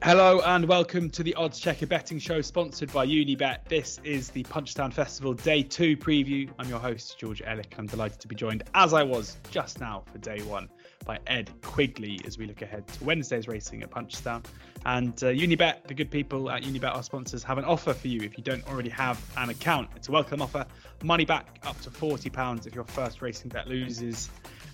Hello 0.00 0.40
and 0.46 0.64
welcome 0.66 1.10
to 1.10 1.24
the 1.24 1.34
Odds 1.34 1.58
Checker 1.58 1.86
Betting 1.86 2.20
Show, 2.20 2.40
sponsored 2.40 2.92
by 2.92 3.04
Unibet. 3.04 3.64
This 3.68 3.98
is 4.04 4.30
the 4.30 4.44
Punchestown 4.44 4.92
Festival 4.92 5.34
Day 5.34 5.60
2 5.64 5.96
preview. 5.96 6.48
I'm 6.56 6.68
your 6.68 6.78
host, 6.78 7.18
George 7.18 7.42
Elek. 7.42 7.76
I'm 7.76 7.88
delighted 7.88 8.20
to 8.20 8.28
be 8.28 8.36
joined, 8.36 8.62
as 8.74 8.94
I 8.94 9.02
was 9.02 9.38
just 9.50 9.80
now 9.80 10.04
for 10.10 10.18
Day 10.18 10.40
1, 10.42 10.68
by 11.04 11.18
Ed 11.26 11.50
Quigley 11.62 12.20
as 12.24 12.38
we 12.38 12.46
look 12.46 12.62
ahead 12.62 12.86
to 12.86 13.04
Wednesday's 13.04 13.48
racing 13.48 13.82
at 13.82 13.90
Punchestown. 13.90 14.44
And 14.86 15.12
uh, 15.24 15.26
Unibet, 15.26 15.88
the 15.88 15.94
good 15.94 16.12
people 16.12 16.48
at 16.48 16.62
Unibet, 16.62 16.94
our 16.94 17.02
sponsors, 17.02 17.42
have 17.42 17.58
an 17.58 17.64
offer 17.64 17.92
for 17.92 18.06
you 18.06 18.20
if 18.22 18.38
you 18.38 18.44
don't 18.44 18.66
already 18.68 18.90
have 18.90 19.20
an 19.36 19.50
account. 19.50 19.90
It's 19.96 20.08
a 20.08 20.12
welcome 20.12 20.40
offer. 20.40 20.64
Money 21.02 21.24
back 21.24 21.58
up 21.66 21.78
to 21.80 21.90
£40 21.90 22.68
if 22.68 22.74
your 22.74 22.84
first 22.84 23.20
racing 23.20 23.50
bet 23.50 23.66
loses 23.66 24.30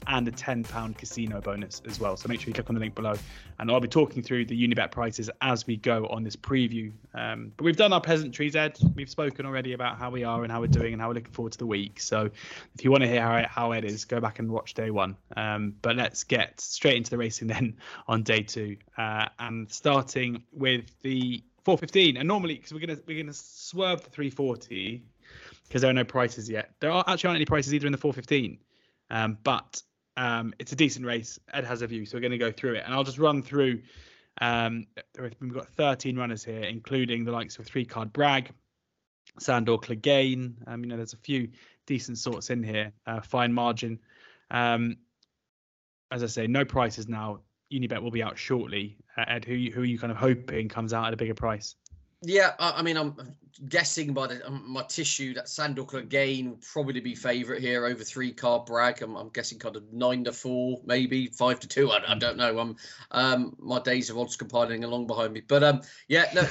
and 0.07 0.27
a 0.29 0.31
£10 0.31 0.97
casino 0.97 1.41
bonus 1.41 1.83
as 1.87 2.01
well. 2.01 2.17
So 2.17 2.29
make 2.29 2.41
sure 2.41 2.49
you 2.49 2.55
click 2.55 2.69
on 2.69 2.75
the 2.75 2.81
link 2.81 2.95
below. 2.95 3.15
And 3.59 3.71
I'll 3.71 3.81
be 3.81 3.89
talking 3.89 4.23
through 4.23 4.47
the 4.47 4.69
Unibet 4.69 4.91
prices 4.91 5.31
as 5.41 5.67
we 5.67 5.77
go 5.77 6.07
on 6.07 6.25
this 6.25 6.37
preview. 6.37 6.93
Um, 7.15 7.53
but 7.57 7.65
we've 7.65 7.77
done 7.77 7.93
our 7.93 8.01
peasantries, 8.01 8.57
Ed. 8.57 8.79
We've 8.95 9.09
spoken 9.09 9.47
already 9.47 9.73
about 9.73 9.99
how 9.99 10.11
we 10.11 10.25
are 10.25 10.43
and 10.43 10.53
how 10.53 10.61
we're 10.61 10.67
doing 10.67 10.93
and 10.93 11.01
how 11.01 11.09
we're 11.09 11.15
looking 11.15 11.33
forward 11.33 11.53
to 11.53 11.59
the 11.59 11.67
week. 11.67 12.01
So 12.01 12.31
if 12.75 12.85
you 12.85 12.91
want 12.91 13.03
to 13.03 13.09
hear 13.09 13.23
how, 13.23 13.47
how 13.49 13.73
Ed 13.73 13.85
is, 13.85 14.05
go 14.05 14.21
back 14.21 14.39
and 14.39 14.51
watch 14.51 14.75
day 14.75 14.91
one. 14.91 15.17
Um, 15.37 15.75
but 15.83 15.97
let's 15.97 16.25
get 16.25 16.61
straight 16.61 16.97
into 16.97 17.11
the 17.11 17.19
racing 17.19 17.49
then 17.49 17.77
on 18.09 18.23
day 18.23 18.43
two. 18.43 18.77
Uh, 18.97 19.29
and 19.39 19.71
starting 19.71 20.43
with 20.53 20.85
the 21.03 21.43
415. 21.65 22.17
And 22.19 22.29
normally, 22.29 22.55
because 22.55 22.73
we're 22.73 22.81
gonna 22.81 22.99
we're 23.07 23.23
gonna 23.23 23.33
swerve 23.33 24.03
the 24.03 24.11
340 24.11 25.03
because 25.67 25.83
there 25.83 25.91
are 25.91 25.95
no 25.95 26.05
prices 26.05 26.49
yet. 26.49 26.71
There 26.81 26.91
are 26.91 27.05
actually 27.07 27.29
aren't 27.29 27.37
any 27.37 27.47
prices 27.47 27.75
either 27.75 27.87
in 27.87 27.93
the 27.93 27.99
415. 27.99 28.59
Um, 29.11 29.39
but 29.43 29.83
um, 30.17 30.55
it's 30.59 30.73
a 30.73 30.77
decent 30.77 31.05
race. 31.05 31.39
Ed 31.53 31.65
has 31.65 31.83
a 31.83 31.87
view, 31.87 32.07
so 32.07 32.17
we're 32.17 32.21
going 32.21 32.33
to 32.33 32.39
go 32.39 32.53
through 32.53 32.75
it, 32.75 32.83
and 32.85 32.95
I'll 32.95 33.05
just 33.05 33.19
run 33.19 33.43
through. 33.43 33.83
Um, 34.41 34.87
we've 35.41 35.53
got 35.53 35.69
13 35.69 36.17
runners 36.17 36.45
here, 36.45 36.63
including 36.63 37.25
the 37.25 37.33
likes 37.33 37.59
of 37.59 37.67
three 37.67 37.85
card 37.85 38.13
Brag, 38.13 38.51
Sandor 39.39 39.79
Clegane. 39.79 40.55
Um, 40.67 40.83
you 40.85 40.91
know, 40.91 40.97
there's 40.97 41.13
a 41.13 41.19
few 41.19 41.49
decent 41.87 42.19
sorts 42.19 42.51
in 42.51 42.63
here. 42.63 42.93
Uh, 43.07 43.21
fine 43.21 43.53
margin. 43.53 44.01
Um, 44.51 44.97
as 46.11 46.23
I 46.23 46.27
say, 46.27 46.47
no 46.47 46.65
prices 46.65 47.09
now. 47.09 47.41
Unibet 47.73 48.03
will 48.03 48.11
be 48.11 48.23
out 48.23 48.39
shortly. 48.39 48.99
Uh, 49.17 49.25
Ed, 49.27 49.45
who 49.45 49.55
who 49.73 49.83
are 49.83 49.87
you 49.87 49.99
kind 49.99 50.13
of 50.13 50.17
hoping 50.17 50.69
comes 50.69 50.93
out 50.93 51.07
at 51.07 51.15
a 51.15 51.17
bigger 51.17 51.35
price? 51.35 51.75
Yeah, 52.25 52.53
I, 52.59 52.73
I 52.79 52.83
mean, 52.83 52.97
I'm 52.97 53.15
guessing 53.69 54.13
by 54.13 54.27
the, 54.27 54.47
um, 54.47 54.65
my 54.67 54.83
tissue 54.83 55.35
that 55.35 55.49
Sandor 55.49 55.85
Clegane 55.85 56.49
will 56.49 56.59
probably 56.73 57.01
be 57.01 57.15
favourite 57.15 57.61
here 57.61 57.87
over 57.87 58.03
three 58.03 58.33
card 58.33 58.67
brag. 58.67 59.03
I'm, 59.03 59.17
I'm, 59.17 59.29
guessing 59.29 59.59
kind 59.59 59.77
of 59.77 59.93
nine 59.93 60.25
to 60.25 60.33
four, 60.33 60.81
maybe 60.85 61.29
five 61.29 61.61
to 61.61 61.69
two. 61.69 61.91
I, 61.91 62.01
I 62.13 62.15
don't 62.17 62.37
know. 62.37 62.59
I'm 62.59 62.77
um, 63.11 63.57
my 63.59 63.81
days 63.81 64.11
of 64.11 64.19
odds 64.19 64.37
compiling 64.37 64.85
along 64.85 65.07
behind 65.07 65.33
me, 65.33 65.43
but 65.47 65.63
um, 65.63 65.83
yeah, 66.09 66.27
no, 66.35 66.43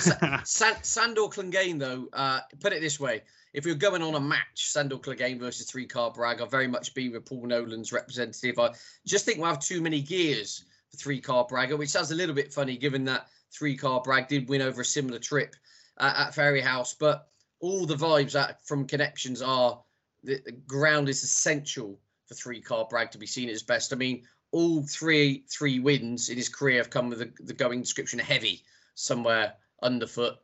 Sandor 0.43 1.29
Clegane 1.29 1.79
though. 1.79 2.07
Uh, 2.13 2.39
put 2.59 2.73
it 2.73 2.81
this 2.81 2.99
way: 2.99 3.21
if 3.53 3.65
you're 3.65 3.75
going 3.75 4.01
on 4.01 4.15
a 4.15 4.19
match, 4.19 4.71
Sandor 4.71 4.97
Clegane 4.97 5.39
versus 5.39 5.69
three 5.69 5.85
card 5.85 6.13
brag, 6.13 6.39
I'll 6.39 6.47
very 6.47 6.67
much 6.67 6.93
be 6.93 7.09
with 7.09 7.25
Paul 7.25 7.47
Nolan's 7.47 7.91
representative. 7.91 8.59
I 8.59 8.71
just 9.05 9.25
think 9.25 9.39
we'll 9.39 9.49
have 9.49 9.59
too 9.59 9.81
many 9.81 10.01
gears 10.01 10.65
for 10.89 10.97
three 10.97 11.19
card 11.19 11.47
Bragger, 11.47 11.75
which 11.75 11.89
sounds 11.89 12.11
a 12.11 12.15
little 12.15 12.35
bit 12.35 12.53
funny 12.53 12.77
given 12.77 13.03
that 13.05 13.27
three 13.53 13.77
card 13.77 14.03
Brag 14.03 14.27
did 14.27 14.49
win 14.49 14.61
over 14.61 14.81
a 14.81 14.85
similar 14.85 15.19
trip 15.19 15.55
at, 15.99 16.27
at 16.27 16.35
Fairyhouse, 16.35 16.95
but 16.97 17.27
all 17.59 17.85
the 17.85 17.95
vibes 17.95 18.35
from 18.63 18.85
connections 18.85 19.41
are 19.41 19.79
the, 20.23 20.39
the 20.45 20.51
ground 20.51 21.09
is 21.09 21.23
essential 21.23 21.99
for 22.27 22.33
three 22.33 22.61
car 22.61 22.87
Brag 22.89 23.11
to 23.11 23.17
be 23.17 23.25
seen 23.25 23.47
at 23.49 23.53
his 23.53 23.63
best. 23.63 23.93
I 23.93 23.95
mean, 23.95 24.23
all 24.51 24.83
three 24.83 25.43
three 25.49 25.79
wins 25.79 26.29
in 26.29 26.37
his 26.37 26.49
career 26.49 26.77
have 26.77 26.89
come 26.89 27.09
with 27.09 27.19
the, 27.19 27.31
the 27.43 27.53
going 27.53 27.81
description 27.81 28.19
heavy 28.19 28.63
somewhere 28.95 29.53
underfoot. 29.81 30.35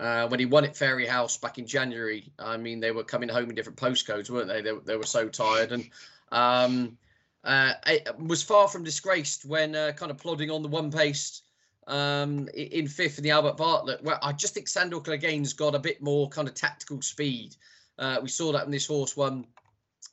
Uh, 0.00 0.26
when 0.26 0.40
he 0.40 0.46
won 0.46 0.64
at 0.64 0.74
Fairyhouse 0.74 1.40
back 1.40 1.58
in 1.58 1.66
January, 1.66 2.32
I 2.38 2.56
mean, 2.56 2.80
they 2.80 2.90
were 2.90 3.04
coming 3.04 3.28
home 3.28 3.48
in 3.48 3.54
different 3.54 3.78
postcodes, 3.78 4.28
weren't 4.28 4.48
they? 4.48 4.60
They, 4.60 4.72
they 4.84 4.96
were 4.96 5.06
so 5.06 5.28
tired. 5.28 5.70
And 5.70 5.88
um, 6.32 6.98
uh, 7.44 7.74
was 8.18 8.42
far 8.42 8.66
from 8.66 8.82
disgraced 8.82 9.44
when 9.44 9.76
uh, 9.76 9.92
kind 9.92 10.10
of 10.10 10.18
plodding 10.18 10.50
on 10.50 10.62
the 10.62 10.68
one 10.68 10.90
pace 10.90 11.42
um, 11.86 12.48
in 12.54 12.88
fifth 12.88 13.18
in 13.18 13.24
the 13.24 13.30
Albert 13.30 13.56
Bartlett. 13.56 14.02
Well, 14.02 14.18
I 14.22 14.32
just 14.32 14.54
think 14.54 14.68
Sandor 14.68 15.00
Clegane's 15.00 15.52
got 15.52 15.74
a 15.74 15.78
bit 15.78 16.02
more 16.02 16.28
kind 16.28 16.48
of 16.48 16.54
tactical 16.54 17.02
speed. 17.02 17.56
Uh, 17.98 18.18
we 18.22 18.28
saw 18.28 18.52
that 18.52 18.64
in 18.64 18.70
this 18.70 18.86
horse 18.86 19.16
one 19.16 19.46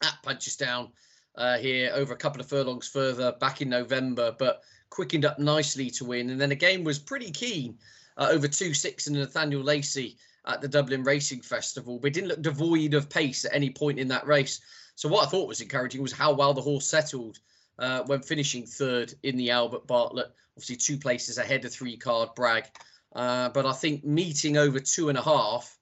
at 0.04 0.18
Punchestown 0.24 0.90
uh, 1.36 1.58
here 1.58 1.92
over 1.94 2.14
a 2.14 2.18
couple 2.18 2.42
of 2.42 2.48
furlongs 2.48 2.88
further 2.88 3.32
back 3.34 3.62
in 3.62 3.70
November, 3.70 4.36
but 4.38 4.62
quickened 4.90 5.26
up 5.26 5.40
nicely 5.40 5.90
to 5.90 6.06
win. 6.06 6.30
And 6.30 6.40
then 6.40 6.52
again 6.52 6.84
was 6.84 7.00
pretty 7.00 7.32
keen 7.32 7.78
uh, 8.18 8.28
over 8.32 8.48
2 8.48 8.74
6 8.74 9.08
and 9.08 9.16
Nathaniel 9.18 9.64
Lacey 9.64 10.18
at 10.46 10.62
the 10.62 10.68
Dublin 10.68 11.04
Racing 11.04 11.42
Festival, 11.42 12.00
but 12.00 12.14
didn't 12.14 12.30
look 12.30 12.42
devoid 12.42 12.94
of 12.94 13.10
pace 13.10 13.46
at 13.46 13.54
any 13.54 13.70
point 13.70 14.00
in 14.00 14.08
that 14.10 14.28
race. 14.28 14.60
So 14.96 15.08
what 15.08 15.26
I 15.26 15.30
thought 15.30 15.48
was 15.48 15.62
encouraging 15.62 16.02
was 16.02 16.12
how 16.12 16.34
well 16.34 16.54
the 16.54 16.62
horse 16.62 16.88
settled 16.88 17.40
uh, 17.82 18.04
when 18.04 18.22
finishing 18.22 18.66
third 18.66 19.14
in 19.24 19.36
the 19.36 19.50
Albert 19.50 19.88
Bartlett. 19.88 20.32
Obviously, 20.56 20.76
two 20.76 20.98
places 20.98 21.38
ahead 21.38 21.66
of 21.66 21.74
three 21.74 21.98
card 21.98 22.30
Brag. 22.36 22.66
Uh, 23.14 23.50
but 23.50 23.66
I 23.66 23.74
think 23.74 24.06
meeting 24.06 24.56
over 24.56 24.80
two 24.80 25.10
and 25.10 25.18
a 25.18 25.22
half 25.22 25.78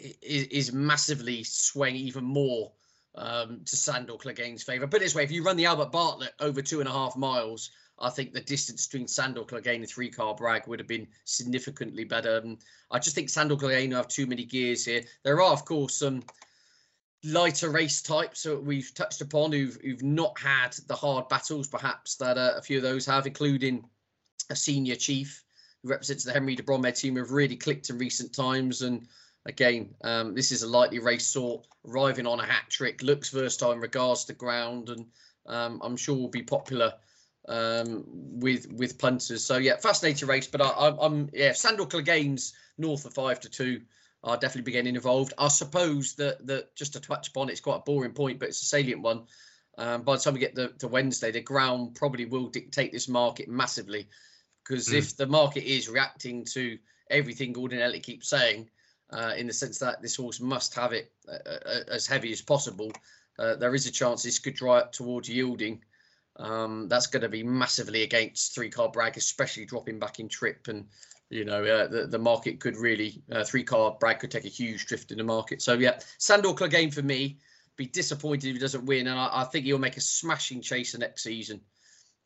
is, 0.00 0.46
is 0.46 0.72
massively 0.72 1.44
swaying 1.44 1.96
even 1.96 2.24
more 2.24 2.72
um, 3.14 3.60
to 3.64 3.76
Sandor 3.76 4.14
Clegane's 4.14 4.62
favour. 4.62 4.86
But 4.86 5.00
this 5.00 5.14
way, 5.14 5.22
if 5.22 5.30
you 5.30 5.44
run 5.44 5.56
the 5.56 5.66
Albert 5.66 5.92
Bartlett 5.92 6.32
over 6.40 6.62
two 6.62 6.80
and 6.80 6.88
a 6.88 6.92
half 6.92 7.16
miles, 7.16 7.70
I 8.00 8.10
think 8.10 8.32
the 8.32 8.40
distance 8.40 8.86
between 8.86 9.08
Sandor 9.08 9.42
Clegane 9.42 9.76
and 9.76 9.88
three 9.88 10.10
car 10.10 10.34
Brag 10.34 10.66
would 10.66 10.78
have 10.78 10.88
been 10.88 11.06
significantly 11.24 12.04
better. 12.04 12.38
And 12.38 12.58
I 12.90 12.98
just 12.98 13.14
think 13.14 13.28
Sandor 13.28 13.56
Clegane 13.56 13.92
have 13.92 14.08
too 14.08 14.26
many 14.26 14.44
gears 14.44 14.84
here. 14.84 15.02
There 15.24 15.42
are, 15.42 15.52
of 15.52 15.64
course, 15.64 15.94
some 15.94 16.22
lighter 17.24 17.70
race 17.70 18.00
types 18.02 18.44
that 18.44 18.62
we've 18.62 18.94
touched 18.94 19.20
upon 19.20 19.52
who've, 19.52 19.78
who've 19.82 20.02
not 20.02 20.38
had 20.38 20.72
the 20.86 20.94
hard 20.94 21.28
battles 21.28 21.66
perhaps 21.66 22.16
that 22.16 22.38
uh, 22.38 22.54
a 22.56 22.62
few 22.62 22.76
of 22.76 22.82
those 22.82 23.06
have, 23.06 23.26
including 23.26 23.84
a 24.50 24.56
senior 24.56 24.94
chief 24.94 25.42
who 25.82 25.90
represents 25.90 26.24
the 26.24 26.32
Henry 26.32 26.54
de 26.54 26.62
Bromhead 26.62 26.98
team 26.98 27.16
have 27.16 27.32
really 27.32 27.56
clicked 27.56 27.90
in 27.90 27.98
recent 27.98 28.32
times. 28.32 28.82
And 28.82 29.06
again, 29.46 29.94
um, 30.02 30.34
this 30.34 30.52
is 30.52 30.62
a 30.62 30.68
lightly 30.68 31.00
race 31.00 31.26
sort, 31.26 31.66
arriving 31.86 32.26
on 32.26 32.40
a 32.40 32.46
hat 32.46 32.64
trick, 32.68 33.02
looks 33.02 33.30
versatile 33.30 33.72
in 33.72 33.80
regards 33.80 34.24
to 34.26 34.32
ground, 34.32 34.88
and 34.88 35.06
um, 35.46 35.80
I'm 35.82 35.96
sure 35.96 36.16
will 36.16 36.28
be 36.28 36.42
popular 36.42 36.94
um, 37.48 38.04
with 38.06 38.70
with 38.70 38.98
punters. 38.98 39.44
So 39.44 39.56
yeah, 39.56 39.76
fascinating 39.76 40.28
race. 40.28 40.46
But 40.46 40.60
I, 40.60 40.94
am 41.00 41.30
yeah, 41.32 41.52
Sandor 41.52 41.86
Clegane's 41.86 42.52
north 42.76 43.04
of 43.06 43.14
five 43.14 43.40
to 43.40 43.48
two 43.48 43.80
I'll 44.24 44.38
definitely 44.38 44.62
be 44.62 44.72
getting 44.72 44.94
involved. 44.94 45.32
I 45.38 45.48
suppose 45.48 46.14
that 46.14 46.46
that 46.46 46.74
just 46.74 46.94
to 46.94 47.00
touch 47.00 47.28
upon, 47.28 47.50
it's 47.50 47.60
quite 47.60 47.76
a 47.76 47.80
boring 47.80 48.12
point, 48.12 48.38
but 48.38 48.48
it's 48.48 48.62
a 48.62 48.64
salient 48.64 49.02
one. 49.02 49.24
Um, 49.76 50.02
by 50.02 50.16
the 50.16 50.22
time 50.22 50.34
we 50.34 50.40
get 50.40 50.56
to, 50.56 50.68
to 50.78 50.88
Wednesday, 50.88 51.30
the 51.30 51.40
ground 51.40 51.94
probably 51.94 52.24
will 52.24 52.48
dictate 52.48 52.92
this 52.92 53.08
market 53.08 53.48
massively, 53.48 54.08
because 54.64 54.88
mm. 54.88 54.94
if 54.94 55.16
the 55.16 55.26
market 55.26 55.64
is 55.64 55.88
reacting 55.88 56.44
to 56.46 56.78
everything 57.10 57.52
Gordon 57.52 57.78
Elliott 57.78 58.02
keeps 58.02 58.28
saying, 58.28 58.68
uh, 59.10 59.34
in 59.36 59.46
the 59.46 59.52
sense 59.52 59.78
that 59.78 60.02
this 60.02 60.16
horse 60.16 60.40
must 60.40 60.74
have 60.74 60.92
it 60.92 61.12
uh, 61.28 61.48
uh, 61.48 61.80
as 61.88 62.06
heavy 62.06 62.32
as 62.32 62.42
possible, 62.42 62.90
uh, 63.38 63.54
there 63.54 63.74
is 63.74 63.86
a 63.86 63.92
chance 63.92 64.22
this 64.22 64.40
could 64.40 64.54
dry 64.54 64.78
up 64.78 64.92
towards 64.92 65.28
yielding. 65.28 65.82
Um, 66.36 66.88
that's 66.88 67.06
going 67.06 67.22
to 67.22 67.28
be 67.28 67.42
massively 67.42 68.02
against 68.02 68.54
three 68.54 68.70
car 68.70 68.88
brag, 68.88 69.16
especially 69.16 69.64
dropping 69.64 69.98
back 69.98 70.18
in 70.18 70.28
trip 70.28 70.66
and 70.68 70.86
you 71.30 71.44
know, 71.44 71.62
uh, 71.64 71.86
the, 71.88 72.06
the 72.06 72.18
market 72.18 72.60
could 72.60 72.76
really, 72.76 73.22
uh, 73.30 73.44
three 73.44 73.62
car 73.62 73.96
Brag 74.00 74.18
could 74.18 74.30
take 74.30 74.46
a 74.46 74.48
huge 74.48 74.86
drift 74.86 75.10
in 75.10 75.18
the 75.18 75.24
market. 75.24 75.60
So, 75.60 75.74
yeah, 75.74 75.98
Sandor 76.18 76.50
Clegane 76.50 76.92
for 76.92 77.02
me, 77.02 77.38
be 77.76 77.86
disappointed 77.86 78.48
if 78.48 78.54
he 78.54 78.60
doesn't 78.60 78.86
win. 78.86 79.06
And 79.06 79.18
I, 79.18 79.28
I 79.32 79.44
think 79.44 79.64
he'll 79.64 79.78
make 79.78 79.96
a 79.96 80.00
smashing 80.00 80.62
chaser 80.62 80.98
next 80.98 81.22
season. 81.22 81.60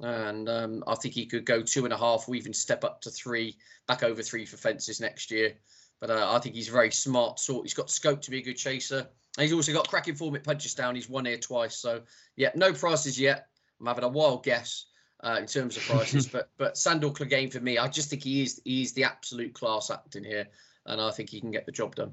And 0.00 0.48
um, 0.48 0.84
I 0.86 0.94
think 0.94 1.14
he 1.14 1.26
could 1.26 1.44
go 1.44 1.62
two 1.62 1.84
and 1.84 1.92
a 1.92 1.96
half 1.96 2.28
or 2.28 2.34
even 2.34 2.54
step 2.54 2.84
up 2.84 3.00
to 3.02 3.10
three, 3.10 3.56
back 3.86 4.02
over 4.02 4.22
three 4.22 4.46
for 4.46 4.56
fences 4.56 5.00
next 5.00 5.30
year. 5.30 5.54
But 6.00 6.10
uh, 6.10 6.32
I 6.32 6.38
think 6.38 6.54
he's 6.54 6.68
a 6.68 6.72
very 6.72 6.90
smart 6.90 7.38
sort. 7.38 7.64
He's 7.64 7.74
got 7.74 7.90
scope 7.90 8.22
to 8.22 8.30
be 8.30 8.38
a 8.38 8.42
good 8.42 8.56
chaser. 8.56 9.06
And 9.36 9.42
he's 9.42 9.52
also 9.52 9.72
got 9.72 9.88
cracking 9.88 10.14
form 10.14 10.34
at 10.36 10.44
Punchestown. 10.44 10.94
He's 10.94 11.08
won 11.08 11.24
here 11.24 11.38
twice. 11.38 11.76
So, 11.76 12.02
yeah, 12.36 12.50
no 12.54 12.72
prices 12.72 13.18
yet. 13.18 13.46
I'm 13.80 13.86
having 13.86 14.04
a 14.04 14.08
wild 14.08 14.44
guess 14.44 14.86
uh, 15.22 15.36
in 15.38 15.46
terms 15.46 15.76
of 15.76 15.82
prices. 15.84 16.26
but 16.26 16.50
but 16.58 16.76
Sandor 16.76 17.10
Clegane 17.10 17.52
for 17.52 17.60
me, 17.60 17.78
I 17.78 17.88
just 17.88 18.10
think 18.10 18.22
he 18.22 18.42
is 18.42 18.60
he 18.64 18.82
is 18.82 18.92
the 18.92 19.04
absolute 19.04 19.54
class 19.54 19.90
act 19.90 20.16
in 20.16 20.24
here, 20.24 20.46
and 20.86 21.00
I 21.00 21.10
think 21.10 21.30
he 21.30 21.40
can 21.40 21.50
get 21.50 21.66
the 21.66 21.72
job 21.72 21.94
done. 21.94 22.12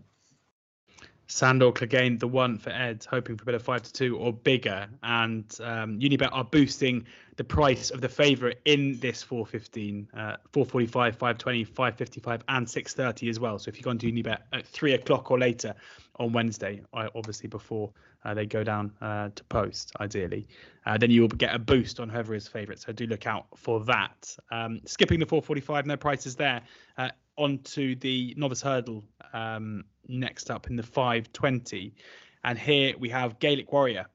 Sandor 1.31 1.71
Clegane, 1.71 2.19
the 2.19 2.27
one 2.27 2.57
for 2.57 2.71
Ed, 2.71 3.05
hoping 3.07 3.37
for 3.37 3.43
a 3.43 3.45
bit 3.45 3.55
of 3.55 3.61
five 3.61 3.83
to 3.83 3.93
two 3.93 4.17
or 4.17 4.33
bigger. 4.33 4.87
And 5.03 5.45
um, 5.63 5.99
Unibet 5.99 6.29
are 6.31 6.43
boosting 6.43 7.05
the 7.37 7.43
price 7.43 7.91
of 7.91 8.01
the 8.01 8.09
favourite 8.09 8.57
in 8.65 8.99
this 8.99 9.21
415, 9.21 10.09
uh, 10.15 10.17
445, 10.51 11.15
520, 11.15 11.63
555, 11.65 12.43
and 12.49 12.67
630 12.67 13.29
as 13.29 13.39
well. 13.39 13.59
So 13.59 13.69
if 13.69 13.77
you 13.77 13.83
go 13.83 13.91
on 13.91 13.99
to 13.99 14.11
Unibet 14.11 14.39
at 14.51 14.65
three 14.65 14.93
o'clock 14.93 15.29
or 15.29 15.37
later 15.37 15.75
on 16.15 16.33
Wednesday, 16.33 16.81
obviously 16.93 17.47
before 17.47 17.91
uh, 18.25 18.33
they 18.33 18.47
go 18.47 18.63
down 18.63 18.91
uh, 18.99 19.29
to 19.35 19.43
post, 19.45 19.91
ideally. 19.99 20.47
Uh, 20.87 20.97
then 20.97 21.11
you 21.11 21.21
will 21.21 21.29
get 21.29 21.53
a 21.53 21.59
boost 21.59 21.99
on 21.99 22.09
whoever 22.09 22.33
is 22.33 22.47
favourite. 22.47 22.79
So 22.79 22.91
do 22.91 23.05
look 23.05 23.27
out 23.27 23.45
for 23.55 23.83
that. 23.85 24.35
Um, 24.51 24.81
skipping 24.85 25.19
the 25.19 25.27
445, 25.27 25.85
no 25.85 25.95
prices 25.95 26.35
there. 26.35 26.61
Onto 27.39 27.95
the 27.95 28.33
novice 28.37 28.61
hurdle 28.61 29.05
um, 29.31 29.85
next 30.09 30.51
up 30.51 30.67
in 30.69 30.75
the 30.75 30.83
520. 30.83 31.95
And 32.43 32.59
here 32.59 32.95
we 32.99 33.09
have 33.09 33.39
Gaelic 33.39 33.71
Warrior 33.71 34.07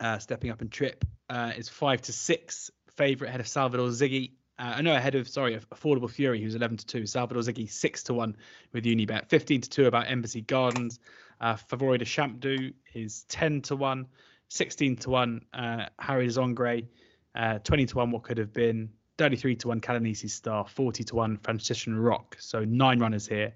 uh, 0.00 0.18
stepping 0.18 0.50
up 0.50 0.62
in 0.62 0.70
trip. 0.70 1.04
Uh, 1.28 1.52
is 1.56 1.68
five 1.68 2.00
to 2.02 2.12
six 2.12 2.70
favourite 2.96 3.28
ahead 3.28 3.40
of 3.40 3.48
Salvador 3.48 3.88
Ziggy. 3.88 4.32
Uh, 4.58 4.80
know 4.80 4.96
ahead 4.96 5.14
of 5.14 5.28
sorry, 5.28 5.58
Affordable 5.74 6.10
Fury, 6.10 6.40
who's 6.40 6.54
11 6.54 6.78
to 6.78 6.86
two. 6.86 7.06
Salvador 7.06 7.42
Ziggy 7.42 7.70
six 7.70 8.02
to 8.04 8.14
one 8.14 8.36
with 8.72 8.84
Unibet. 8.84 9.28
15 9.28 9.60
to 9.60 9.68
two 9.68 9.86
about 9.86 10.10
Embassy 10.10 10.40
Gardens. 10.40 11.00
Uh, 11.42 11.56
Favori 11.56 11.98
de 11.98 12.04
Champdou 12.04 12.72
is 12.94 13.24
10 13.24 13.62
to 13.62 13.76
1, 13.76 14.06
16 14.48 14.96
to 14.96 15.10
1, 15.10 15.40
uh, 15.52 15.86
Harry 15.98 16.28
Zongre, 16.28 16.86
uh, 17.34 17.58
20 17.58 17.86
to 17.86 17.96
1, 17.96 18.10
what 18.12 18.22
could 18.22 18.38
have 18.38 18.52
been, 18.52 18.90
33 19.22 19.54
to 19.54 19.68
1, 19.68 19.80
Calanisi 19.80 20.28
Star, 20.28 20.66
40 20.66 21.04
to 21.04 21.14
1, 21.14 21.36
Franciscan 21.44 21.96
Rock. 21.96 22.36
So 22.40 22.64
nine 22.64 22.98
runners 22.98 23.24
here 23.24 23.54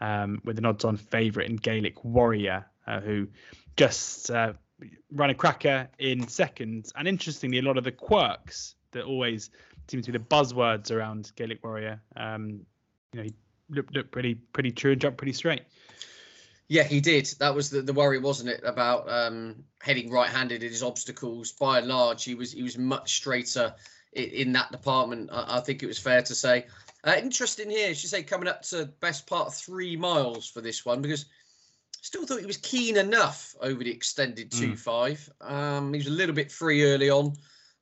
um, 0.00 0.40
with 0.42 0.56
an 0.56 0.64
odds 0.64 0.86
on 0.86 0.96
favourite 0.96 1.50
in 1.50 1.56
Gaelic 1.56 2.02
Warrior, 2.02 2.64
uh, 2.86 3.00
who 3.00 3.28
just 3.76 4.30
uh, 4.30 4.54
ran 5.10 5.28
a 5.28 5.34
cracker 5.34 5.90
in 5.98 6.26
seconds. 6.28 6.94
And 6.96 7.06
interestingly, 7.06 7.58
a 7.58 7.62
lot 7.62 7.76
of 7.76 7.84
the 7.84 7.92
quirks 7.92 8.74
that 8.92 9.04
always 9.04 9.50
seem 9.86 10.00
to 10.00 10.12
be 10.12 10.16
the 10.16 10.24
buzzwords 10.24 10.90
around 10.90 11.30
Gaelic 11.36 11.62
Warrior, 11.62 12.00
um, 12.16 12.64
you 13.12 13.18
know, 13.18 13.22
he 13.24 13.34
looked, 13.68 13.94
looked 13.94 14.12
pretty, 14.12 14.36
pretty 14.36 14.70
true 14.70 14.92
and 14.92 15.00
jumped 15.02 15.18
pretty 15.18 15.34
straight. 15.34 15.64
Yeah, 16.68 16.84
he 16.84 17.02
did. 17.02 17.26
That 17.38 17.54
was 17.54 17.68
the, 17.68 17.82
the 17.82 17.92
worry, 17.92 18.18
wasn't 18.18 18.48
it, 18.48 18.62
about 18.64 19.12
um, 19.12 19.56
heading 19.82 20.10
right-handed 20.10 20.62
in 20.62 20.70
his 20.70 20.82
obstacles. 20.82 21.52
By 21.52 21.80
and 21.80 21.88
large, 21.88 22.24
he 22.24 22.34
was 22.34 22.50
he 22.50 22.62
was 22.62 22.78
much 22.78 23.16
straighter 23.16 23.74
in, 24.12 24.52
that 24.52 24.72
department. 24.72 25.30
I, 25.32 25.58
I, 25.58 25.60
think 25.60 25.82
it 25.82 25.86
was 25.86 25.98
fair 25.98 26.22
to 26.22 26.34
say. 26.34 26.66
Uh, 27.04 27.14
interesting 27.18 27.70
here, 27.70 27.90
as 27.90 28.02
you 28.02 28.08
say, 28.08 28.22
coming 28.22 28.48
up 28.48 28.62
to 28.62 28.86
best 29.00 29.26
part 29.26 29.52
three 29.52 29.96
miles 29.96 30.48
for 30.48 30.60
this 30.60 30.84
one 30.84 31.02
because 31.02 31.26
still 32.00 32.26
thought 32.26 32.40
he 32.40 32.46
was 32.46 32.58
keen 32.58 32.96
enough 32.96 33.54
over 33.60 33.82
the 33.82 33.90
extended 33.90 34.50
mm. 34.50 34.58
two 34.58 34.76
five. 34.76 35.28
Um, 35.40 35.92
he 35.92 35.98
was 35.98 36.06
a 36.06 36.10
little 36.10 36.34
bit 36.34 36.52
free 36.52 36.84
early 36.84 37.10
on. 37.10 37.34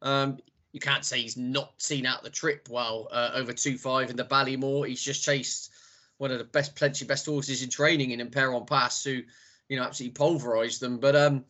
Um, 0.03 0.39
you 0.73 0.81
can't 0.81 1.05
say 1.05 1.21
he's 1.21 1.37
not 1.37 1.73
seen 1.79 2.07
out 2.07 2.23
the 2.23 2.31
trip 2.31 2.69
well 2.71 3.09
uh, 3.11 3.33
over 3.35 3.53
two 3.53 3.77
five 3.77 4.11
in 4.11 4.17
the 4.17 4.25
Ballymore. 4.25 4.87
He's 4.87 5.03
just 5.03 5.25
chased 5.25 5.73
one 6.19 6.31
of 6.31 6.39
the 6.39 6.45
best, 6.45 6.77
plenty 6.77 7.05
best 7.05 7.27
horses 7.27 7.63
in 7.63 7.71
training 7.71 8.11
in 8.11 8.21
Impair 8.21 8.59
Pass, 8.61 9.03
who, 9.03 9.23
you 9.69 9.77
know, 9.77 9.83
absolutely 9.83 10.15
pulverised 10.15 10.79
them. 10.79 10.99
But 10.99 11.17
um, 11.17 11.45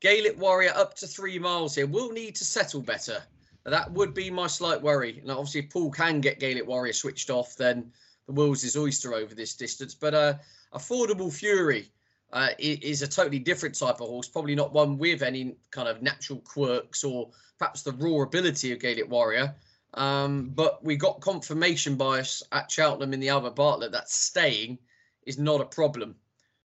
Gaelic 0.00 0.40
Warrior 0.40 0.72
up 0.74 0.96
to 0.96 1.06
three 1.06 1.38
miles 1.38 1.76
here 1.76 1.86
will 1.86 2.10
need 2.10 2.34
to 2.36 2.44
settle 2.44 2.82
better. 2.82 3.22
That 3.68 3.92
would 3.92 4.14
be 4.14 4.30
my 4.30 4.46
slight 4.46 4.80
worry. 4.80 5.22
Now, 5.24 5.38
obviously, 5.38 5.60
if 5.60 5.70
Paul 5.70 5.90
can 5.90 6.20
get 6.20 6.40
Gaelic 6.40 6.66
Warrior 6.66 6.92
switched 6.92 7.30
off, 7.30 7.56
then 7.56 7.92
the 8.26 8.32
world's 8.32 8.62
his 8.62 8.76
oyster 8.76 9.14
over 9.14 9.34
this 9.34 9.54
distance. 9.54 9.94
But 9.94 10.14
uh, 10.14 10.34
Affordable 10.74 11.32
Fury 11.32 11.90
uh, 12.32 12.50
is 12.58 13.02
a 13.02 13.08
totally 13.08 13.38
different 13.38 13.78
type 13.78 14.00
of 14.00 14.08
horse, 14.08 14.28
probably 14.28 14.54
not 14.54 14.72
one 14.72 14.98
with 14.98 15.22
any 15.22 15.56
kind 15.70 15.88
of 15.88 16.02
natural 16.02 16.40
quirks 16.40 17.04
or 17.04 17.30
perhaps 17.58 17.82
the 17.82 17.92
raw 17.92 18.22
ability 18.22 18.72
of 18.72 18.80
Gaelic 18.80 19.10
Warrior. 19.10 19.54
Um, 19.94 20.50
but 20.54 20.84
we 20.84 20.96
got 20.96 21.20
confirmation 21.20 21.96
bias 21.96 22.42
at 22.52 22.70
Cheltenham 22.70 23.14
in 23.14 23.20
the 23.20 23.30
Albert 23.30 23.56
Bartlett 23.56 23.92
that 23.92 24.10
staying 24.10 24.78
is 25.24 25.38
not 25.38 25.60
a 25.60 25.64
problem. 25.64 26.16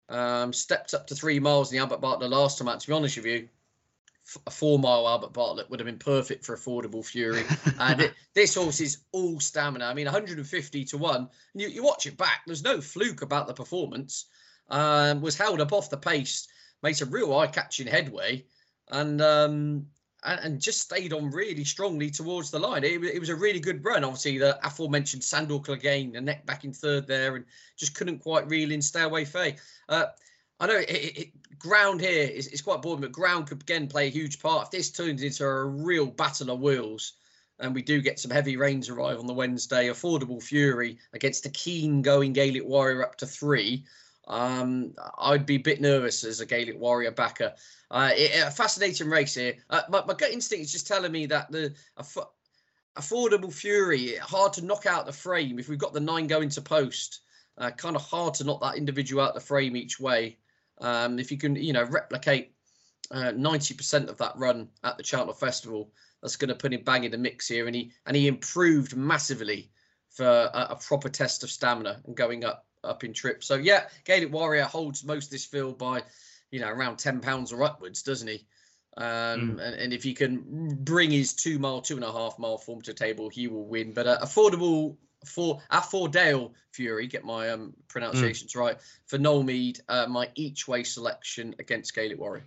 Um, 0.09 0.53
stepped 0.53 0.94
up 0.94 1.07
to 1.07 1.15
three 1.15 1.39
miles 1.39 1.71
in 1.71 1.77
the 1.77 1.81
Albert 1.81 2.01
Bartlett 2.01 2.30
last 2.30 2.59
time. 2.59 2.77
To 2.77 2.88
be 2.88 2.94
honest 2.94 3.18
with 3.18 3.25
you, 3.25 3.48
a 4.48 4.51
four 4.51 4.80
mile 4.80 5.07
Albert 5.07 5.33
Bartlett 5.33 5.69
would 5.69 5.80
have 5.80 5.86
been 5.86 6.00
perfect 6.00 6.45
for 6.45 6.56
affordable 6.56 7.06
Fury. 7.06 7.44
and 7.80 8.01
it, 8.01 8.13
this 8.33 8.56
horse 8.56 8.81
is 8.81 9.00
all 9.12 9.39
stamina. 9.39 9.86
I 9.86 9.94
mean, 9.94 10.06
150 10.06 10.86
to 10.86 10.98
one. 10.98 11.30
And 11.54 11.62
you, 11.62 11.68
you 11.68 11.83
watch 11.83 12.06
it 12.06 12.18
back, 12.18 12.42
there's 12.45 12.63
no 12.63 12.81
fluke 12.81 13.22
about 13.22 13.48
the 13.48 13.54
performance. 13.54 14.25
Um, 14.69 15.22
was 15.22 15.38
held 15.38 15.62
up 15.62 15.74
off 15.74 15.92
the 15.92 15.98
pace, 15.98 16.48
made 16.81 16.94
some 16.94 17.12
real 17.12 17.36
eye 17.36 17.48
catching 17.48 17.88
headway. 17.88 18.45
And 18.89 19.22
um, 19.22 19.88
and, 20.25 20.39
and 20.42 20.62
just 20.62 20.81
stayed 20.81 21.13
on 21.13 21.30
really 21.30 21.63
strongly 21.63 22.10
towards 22.10 22.51
the 22.51 22.60
line. 22.60 22.83
It, 22.83 23.04
it 23.04 23.19
was 23.19 23.30
a 23.30 23.36
really 23.36 23.60
good 23.60 23.83
run. 23.83 24.04
Obviously, 24.04 24.38
the 24.38 24.57
aforementioned 24.66 25.24
Sandor 25.24 25.60
Clegane, 25.60 26.13
the 26.13 26.22
neck 26.22 26.45
back 26.45 26.63
in 26.63 26.74
third 26.74 27.07
there, 27.07 27.36
and 27.36 27.45
just 27.77 27.95
couldn't 27.95 28.19
quite 28.19 28.50
reel 28.50 28.72
in 28.72 28.81
Stay 28.81 29.04
Away 29.04 29.25
Fay. 29.25 29.57
Uh, 29.88 30.06
I 30.59 30.67
know 30.67 30.77
it, 30.77 30.89
it, 30.89 31.59
ground 31.59 32.01
here 32.01 32.23
is, 32.23 32.47
is 32.47 32.61
quite 32.61 32.81
boring, 32.81 33.01
but 33.01 33.11
ground 33.11 33.47
could 33.47 33.61
again 33.61 33.87
play 33.87 34.07
a 34.07 34.11
huge 34.11 34.41
part. 34.41 34.65
If 34.65 34.71
this 34.71 34.91
turns 34.91 35.23
into 35.23 35.45
a 35.45 35.65
real 35.65 36.07
battle 36.07 36.51
of 36.51 36.61
wheels, 36.61 37.13
and 37.59 37.73
we 37.73 37.81
do 37.81 38.01
get 38.01 38.19
some 38.19 38.31
heavy 38.31 38.57
rains 38.57 38.89
arrive 38.89 39.19
on 39.19 39.27
the 39.27 39.33
Wednesday, 39.33 39.87
affordable 39.87 40.41
fury 40.43 40.97
against 41.13 41.45
a 41.45 41.49
keen 41.49 42.01
going 42.01 42.33
Gaelic 42.33 42.65
Warrior 42.65 43.03
up 43.03 43.15
to 43.17 43.25
three. 43.25 43.85
Um, 44.27 44.93
I'd 45.17 45.45
be 45.45 45.55
a 45.55 45.59
bit 45.59 45.81
nervous 45.81 46.23
as 46.23 46.39
a 46.39 46.45
Gaelic 46.45 46.79
Warrior 46.79 47.11
backer. 47.11 47.53
Uh, 47.91 48.11
it, 48.13 48.43
a 48.45 48.51
fascinating 48.51 49.09
race 49.09 49.35
here. 49.35 49.55
Uh, 49.69 49.83
my, 49.89 50.03
my, 50.05 50.13
gut 50.13 50.31
instinct 50.31 50.65
is 50.65 50.71
just 50.71 50.87
telling 50.87 51.11
me 51.11 51.27
that 51.27 51.51
the 51.51 51.73
aff- 51.97 52.17
affordable 52.97 53.53
Fury 53.53 54.15
hard 54.17 54.53
to 54.53 54.65
knock 54.65 54.85
out 54.85 55.05
the 55.05 55.13
frame 55.13 55.59
if 55.59 55.69
we've 55.69 55.79
got 55.79 55.93
the 55.93 55.99
nine 55.99 56.27
going 56.27 56.49
to 56.49 56.61
post. 56.61 57.21
Uh, 57.57 57.71
kind 57.71 57.95
of 57.95 58.01
hard 58.01 58.33
to 58.33 58.43
knock 58.43 58.61
that 58.61 58.75
individual 58.75 59.23
out 59.23 59.33
the 59.33 59.39
frame 59.39 59.77
each 59.77 59.99
way. 59.99 60.37
Um, 60.81 61.19
if 61.19 61.31
you 61.31 61.38
can, 61.38 61.56
you 61.56 61.74
know, 61.74 61.83
replicate 61.83 62.54
uh, 63.12 63.31
ninety 63.31 63.74
percent 63.74 64.10
of 64.10 64.18
that 64.18 64.36
run 64.36 64.69
at 64.83 64.98
the 64.98 65.04
Cheltenham 65.04 65.36
Festival, 65.36 65.92
that's 66.22 66.36
going 66.36 66.50
to 66.50 66.56
put 66.56 66.74
him 66.74 66.83
bang 66.83 67.04
in 67.04 67.12
the 67.12 67.18
mix 67.18 67.48
here. 67.48 67.68
And 67.68 67.75
he 67.75 67.92
and 68.06 68.16
he 68.16 68.27
improved 68.27 68.95
massively 68.95 69.72
for 70.10 70.25
a, 70.25 70.68
a 70.72 70.75
proper 70.75 71.10
test 71.10 71.44
of 71.44 71.51
stamina 71.51 72.01
and 72.06 72.16
going 72.16 72.44
up 72.44 72.66
up 72.83 73.04
in 73.04 73.13
trip. 73.13 73.44
So 73.44 73.56
yeah, 73.56 73.86
Gaelic 74.06 74.31
Warrior 74.31 74.63
holds 74.63 75.04
most 75.04 75.25
of 75.25 75.31
this 75.31 75.45
field 75.45 75.77
by, 75.77 76.04
you 76.51 76.60
know, 76.60 76.69
around 76.69 76.98
ten 76.98 77.19
pounds 77.19 77.51
or 77.51 77.63
upwards, 77.63 78.04
doesn't 78.04 78.27
he? 78.27 78.45
Um, 78.98 79.04
mm. 79.04 79.50
and, 79.62 79.75
and, 79.75 79.94
if 79.94 80.04
he 80.04 80.13
can 80.13 80.74
bring 80.74 81.12
his 81.12 81.33
two 81.33 81.60
mile, 81.60 81.81
two 81.81 81.95
and 81.95 82.04
a 82.04 82.12
half 82.13 82.39
mile 82.39 82.57
form 82.57 82.81
to 82.83 82.94
table, 82.94 83.27
he 83.27 83.50
will 83.50 83.68
win. 83.68 83.92
But 83.92 84.07
uh, 84.07 84.19
affordable 84.22 84.95
for 85.25 85.62
Affordale 85.72 86.51
Fury, 86.72 87.07
get 87.07 87.24
my 87.24 87.50
um, 87.50 87.74
pronunciations 87.88 88.54
mm. 88.54 88.60
right, 88.60 88.77
for 89.06 89.18
Noel 89.18 89.44
Meade, 89.44 89.80
uh, 89.89 90.07
my 90.07 90.30
each 90.36 90.68
way 90.68 90.83
selection 90.83 91.56
against 91.60 91.94
Gaelic 91.95 92.19
Warrior. 92.19 92.45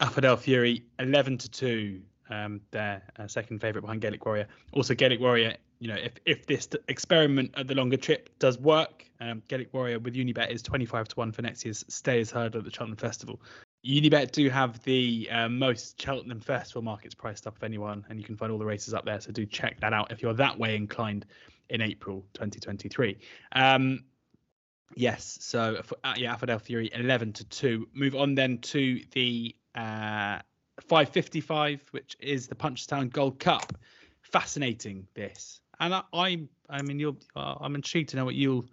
Affordale 0.00 0.38
Fury, 0.38 0.84
11 0.98 1.38
to 1.38 1.50
2, 1.50 2.00
um, 2.28 2.60
their 2.70 3.02
uh, 3.18 3.26
second 3.26 3.60
favourite 3.60 3.82
behind 3.82 4.00
Gaelic 4.00 4.24
Warrior. 4.24 4.46
Also, 4.72 4.94
Gaelic 4.94 5.20
Warrior 5.20 5.56
you 5.78 5.88
know, 5.88 5.96
if 5.96 6.12
if 6.24 6.46
this 6.46 6.68
experiment 6.88 7.52
at 7.56 7.66
the 7.66 7.74
longer 7.74 7.96
trip 7.96 8.30
does 8.38 8.58
work, 8.58 9.04
um, 9.20 9.42
Gaelic 9.48 9.72
Warrior 9.72 9.98
with 9.98 10.14
Unibet 10.14 10.50
is 10.50 10.62
25 10.62 11.08
to 11.08 11.16
1 11.16 11.32
for 11.32 11.42
next 11.42 11.64
year's 11.64 11.84
Stayers 11.88 12.30
Hurdle 12.30 12.60
at 12.60 12.64
the 12.64 12.70
Cheltenham 12.70 12.96
Festival. 12.96 13.40
Unibet 13.86 14.32
do 14.32 14.48
have 14.50 14.82
the 14.82 15.28
uh, 15.30 15.48
most 15.48 16.00
Cheltenham 16.00 16.40
Festival 16.40 16.82
markets 16.82 17.14
priced 17.14 17.46
up 17.46 17.56
of 17.56 17.62
anyone, 17.62 18.04
and 18.08 18.18
you 18.18 18.24
can 18.24 18.36
find 18.36 18.50
all 18.50 18.58
the 18.58 18.64
races 18.64 18.94
up 18.94 19.04
there. 19.04 19.20
So 19.20 19.32
do 19.32 19.46
check 19.46 19.80
that 19.80 19.92
out 19.92 20.10
if 20.10 20.22
you're 20.22 20.34
that 20.34 20.58
way 20.58 20.76
inclined 20.76 21.26
in 21.68 21.80
April 21.80 22.24
2023. 22.34 23.18
Um, 23.52 24.04
yes, 24.94 25.38
so 25.40 25.82
uh, 26.04 26.14
yeah, 26.16 26.34
Affordale 26.34 26.60
Fury 26.60 26.90
11 26.92 27.32
to 27.34 27.44
2. 27.44 27.88
Move 27.92 28.14
on 28.14 28.34
then 28.34 28.58
to 28.58 29.00
the 29.12 29.54
uh, 29.74 30.40
555, 30.80 31.86
which 31.92 32.16
is 32.20 32.48
the 32.48 32.54
Punchestown 32.54 33.10
Gold 33.10 33.38
Cup. 33.38 33.72
Fascinating 34.22 35.06
this 35.14 35.60
and 35.80 35.94
I, 35.94 36.02
I, 36.12 36.40
I 36.68 36.82
mean, 36.82 36.98
you'll, 36.98 37.16
uh, 37.34 37.56
I'm 37.60 37.74
intrigued 37.74 38.10
to 38.10 38.16
know 38.16 38.24
what 38.24 38.34
you'll 38.34 38.66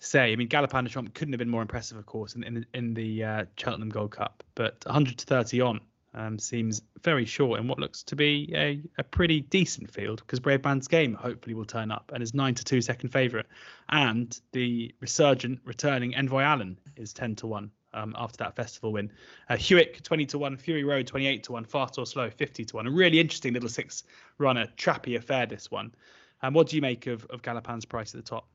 say. 0.00 0.32
I 0.32 0.36
mean, 0.36 0.48
Galopin 0.48 0.84
Des 0.84 0.90
Champs 0.90 1.12
couldn't 1.14 1.32
have 1.32 1.38
been 1.38 1.48
more 1.48 1.62
impressive, 1.62 1.96
of 1.96 2.06
course, 2.06 2.34
in 2.34 2.42
in 2.42 2.54
the, 2.54 2.64
in 2.74 2.94
the 2.94 3.24
uh, 3.24 3.44
Cheltenham 3.56 3.90
Gold 3.90 4.10
Cup, 4.10 4.42
but 4.54 4.82
100 4.84 5.18
to 5.18 5.26
30 5.26 5.60
on 5.60 5.80
um, 6.14 6.38
seems 6.38 6.82
very 7.02 7.24
short 7.24 7.60
in 7.60 7.68
what 7.68 7.78
looks 7.78 8.02
to 8.02 8.16
be 8.16 8.52
a, 8.54 8.82
a 8.98 9.04
pretty 9.04 9.42
decent 9.42 9.90
field 9.90 10.20
because 10.20 10.40
Bravemansgame 10.40 11.14
hopefully 11.14 11.54
will 11.54 11.64
turn 11.64 11.90
up 11.90 12.10
and 12.12 12.22
is 12.22 12.34
9 12.34 12.54
to 12.54 12.64
2 12.64 12.80
second 12.80 13.10
favourite. 13.10 13.46
And 13.90 14.38
the 14.52 14.94
resurgent 15.00 15.60
returning 15.64 16.14
Envoy 16.16 16.42
Allen 16.42 16.76
is 16.96 17.12
10 17.12 17.36
to 17.36 17.46
1 17.46 17.70
um, 17.94 18.14
after 18.18 18.38
that 18.38 18.56
festival 18.56 18.92
win. 18.92 19.12
Uh, 19.48 19.56
Hewick 19.56 20.02
20 20.02 20.26
to 20.26 20.38
1, 20.38 20.56
Fury 20.56 20.84
Road 20.84 21.06
28 21.06 21.44
to 21.44 21.52
1, 21.52 21.64
Fast 21.64 21.98
or 21.98 22.06
Slow 22.06 22.28
50 22.28 22.64
to 22.64 22.76
1. 22.76 22.86
A 22.86 22.90
really 22.90 23.20
interesting 23.20 23.52
little 23.54 23.68
six 23.68 24.04
runner, 24.38 24.66
trappy 24.76 25.16
affair, 25.16 25.46
this 25.46 25.70
one. 25.70 25.94
And 26.42 26.54
what 26.54 26.68
do 26.68 26.76
you 26.76 26.82
make 26.82 27.06
of, 27.06 27.24
of 27.26 27.42
Galopin's 27.42 27.84
price 27.84 28.14
at 28.14 28.24
the 28.24 28.28
top? 28.28 28.48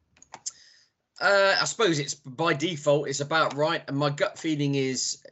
Uh, 1.19 1.55
I 1.59 1.65
suppose 1.65 1.99
it's 1.99 2.15
by 2.15 2.53
default, 2.53 3.07
it's 3.07 3.21
about 3.21 3.55
right. 3.55 3.83
And 3.87 3.97
my 3.97 4.09
gut 4.09 4.37
feeling 4.37 4.75
is 4.75 5.23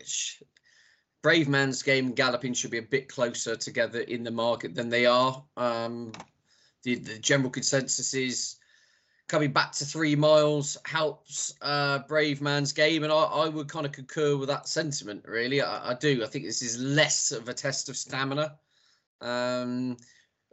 Brave 1.22 1.48
Man's 1.48 1.84
game 1.84 2.13
Galopin 2.13 2.56
should 2.56 2.72
be 2.72 2.78
a 2.78 2.84
bit 2.84 3.10
closer 3.10 3.56
together 3.56 4.02
in 4.02 4.24
the 4.24 4.32
market 4.32 4.75
than 4.75 4.90
they 4.90 5.06
are. 5.06 5.44
Um, 5.58 6.13
the, 6.84 6.96
the 6.96 7.20
general 7.20 7.50
consensus 7.50 8.13
is 8.13 8.58
coming 9.28 9.52
back 9.52 9.72
to 9.72 9.86
three 9.86 10.16
miles 10.16 10.78
helps 10.86 11.56
uh, 11.62 12.00
Bravemansgame. 12.10 13.04
and 13.04 13.12
I, 13.12 13.24
I 13.24 13.50
would 13.50 13.68
kind 13.68 13.86
of 13.86 13.92
concur 13.92 14.36
with 14.38 14.50
that 14.50 14.68
sentiment. 14.68 15.24
Really, 15.25 15.62
I, 15.62 15.92
I, 15.92 15.94
do. 15.96 16.24
I 16.24 16.28
think 16.28 16.46
this 16.46 16.62
is 16.62 16.80
less 16.80 17.32
of 17.32 17.48
a 17.48 17.54
test 17.54 17.90
of 17.90 17.98
stamina. 17.98 18.56
Um, 19.22 19.98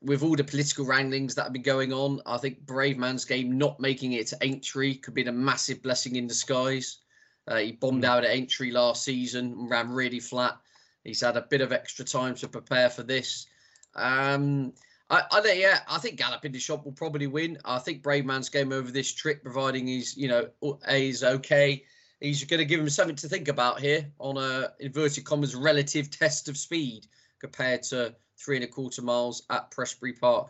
with 0.02 0.23
all 0.23 0.35
the 0.35 0.45
political 0.45 0.87
wranglings 0.87 1.35
that 1.35 1.45
have 1.45 1.52
been 1.52 1.62
going 1.62 1.92
on, 1.92 2.21
I 2.25 2.38
think 2.38 2.64
Bravemansgame 2.64 3.49
not 3.49 3.78
making 3.80 4.12
it 4.12 4.26
to 4.28 4.38
Aintree 4.40 4.97
could 4.97 5.14
be 5.14 5.25
a 5.25 5.33
massive 5.33 5.83
blessing 5.83 6.16
in 6.16 6.26
disguise. 6.26 6.99
Uh, 7.47 7.57
he 7.57 7.73
bombed 7.73 8.04
hmm. 8.04 8.11
out 8.11 8.25
at 8.25 8.30
Aintree 8.30 8.71
last 8.71 9.04
season 9.04 9.52
and 9.52 9.71
ran 9.71 9.90
really 9.90 10.21
flat. 10.21 10.59
He's 11.04 11.21
had 11.21 11.37
a 11.37 11.42
bit 11.42 11.61
of 11.61 11.73
extra 11.73 12.04
time 12.04 12.35
to 12.37 12.49
prepare 12.49 12.90
for 12.90 13.02
this. 13.02 13.47
Um, 13.95 14.73
I, 15.09 15.25
I 15.33 15.52
yeah, 15.52 15.80
I 15.88 15.99
think 15.99 16.19
Galopin 16.19 16.52
Des 16.52 16.59
Champs 16.59 16.85
will 16.85 16.92
probably 16.92 17.26
win. 17.26 17.59
I 17.64 17.78
think 17.78 18.02
Bravemansgame 18.02 18.73
over 18.73 18.90
this 18.90 19.12
trip, 19.12 19.42
providing 19.42 19.87
he's 19.87 20.16
you 20.16 20.28
know 20.28 20.49
is 20.88 21.25
okay. 21.25 21.85
He's 22.21 22.45
going 22.45 22.59
to 22.59 22.66
give 22.66 22.80
him 22.80 22.88
something 22.90 23.16
to 23.16 23.28
think 23.28 23.49
about 23.49 23.80
here 23.80 24.07
on 24.19 24.37
a 24.37 24.73
inverted 24.78 25.25
commas 25.25 25.54
relative 25.54 26.11
test 26.11 26.49
of 26.49 26.57
speed 26.57 27.07
compared 27.40 27.83
to 27.85 28.14
three 28.40 28.56
and 28.56 28.64
a 28.64 28.68
quarter 28.68 29.02
miles 29.02 29.42
at 29.50 29.70
Prestbury 29.70 30.18
Park. 30.18 30.49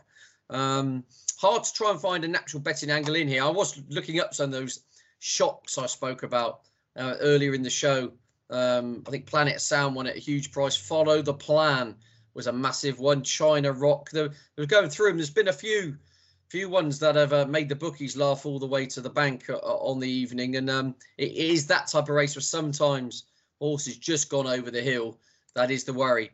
Um, 0.49 1.04
hard 1.38 1.64
to 1.64 1.73
try 1.73 1.90
and 1.90 2.00
find 2.00 2.25
a 2.25 2.28
natural 2.28 2.62
betting 2.62 2.90
angle 2.90 3.14
in 3.14 3.28
here. 3.28 3.44
I 3.44 3.50
was 3.50 3.80
looking 3.88 4.20
up 4.20 4.35
some 4.35 4.47
of 4.47 4.52
those 4.52 4.80
shocks 5.18 5.78
I 5.78 5.87
spoke 5.87 6.23
about 6.23 6.61
uh, 6.97 7.14
earlier 7.20 7.54
in 7.54 7.62
the 7.62 7.70
show. 7.70 8.12
Um, 8.50 9.04
I 9.06 9.11
think 9.11 9.26
Planet 9.26 9.61
Sound 9.61 9.94
won 9.94 10.06
at 10.06 10.16
a 10.16 10.20
huge 10.20 10.50
price. 10.50 10.76
Follow 10.76 11.23
the 11.23 11.35
Plan 11.35 11.94
was 12.35 12.47
a 12.47 12.52
massive 12.52 12.99
one. 12.99 13.23
China 13.23 13.73
Rock. 13.73 14.11
There, 14.11 14.30
was 14.56 14.66
going 14.66 14.90
through 14.90 15.09
them. 15.09 15.18
There's 15.18 15.30
been 15.30 15.49
a 15.49 15.52
few 15.52 15.97
few 16.49 16.68
ones 16.68 16.99
that 16.99 17.14
have 17.14 17.32
uh, 17.32 17.47
made 17.47 17.68
the 17.68 17.76
bookies 17.76 18.16
laugh 18.16 18.44
all 18.44 18.59
the 18.59 18.66
way 18.66 18.85
to 18.85 19.00
the 19.00 19.09
bank 19.09 19.49
uh, 19.49 19.56
on 19.59 20.00
the 20.00 20.11
evening. 20.11 20.56
And 20.56 20.68
um, 20.68 20.97
it 21.16 21.30
is 21.30 21.68
that 21.68 21.87
type 21.87 22.09
of 22.09 22.16
race 22.16 22.35
where 22.35 22.42
sometimes 22.42 23.25
horses 23.61 23.97
just 23.97 24.28
gone 24.28 24.49
over 24.49 24.68
the 24.68 24.82
hill. 24.82 25.20
That 25.54 25.70
is 25.70 25.85
the 25.85 25.92
worry. 25.92 26.32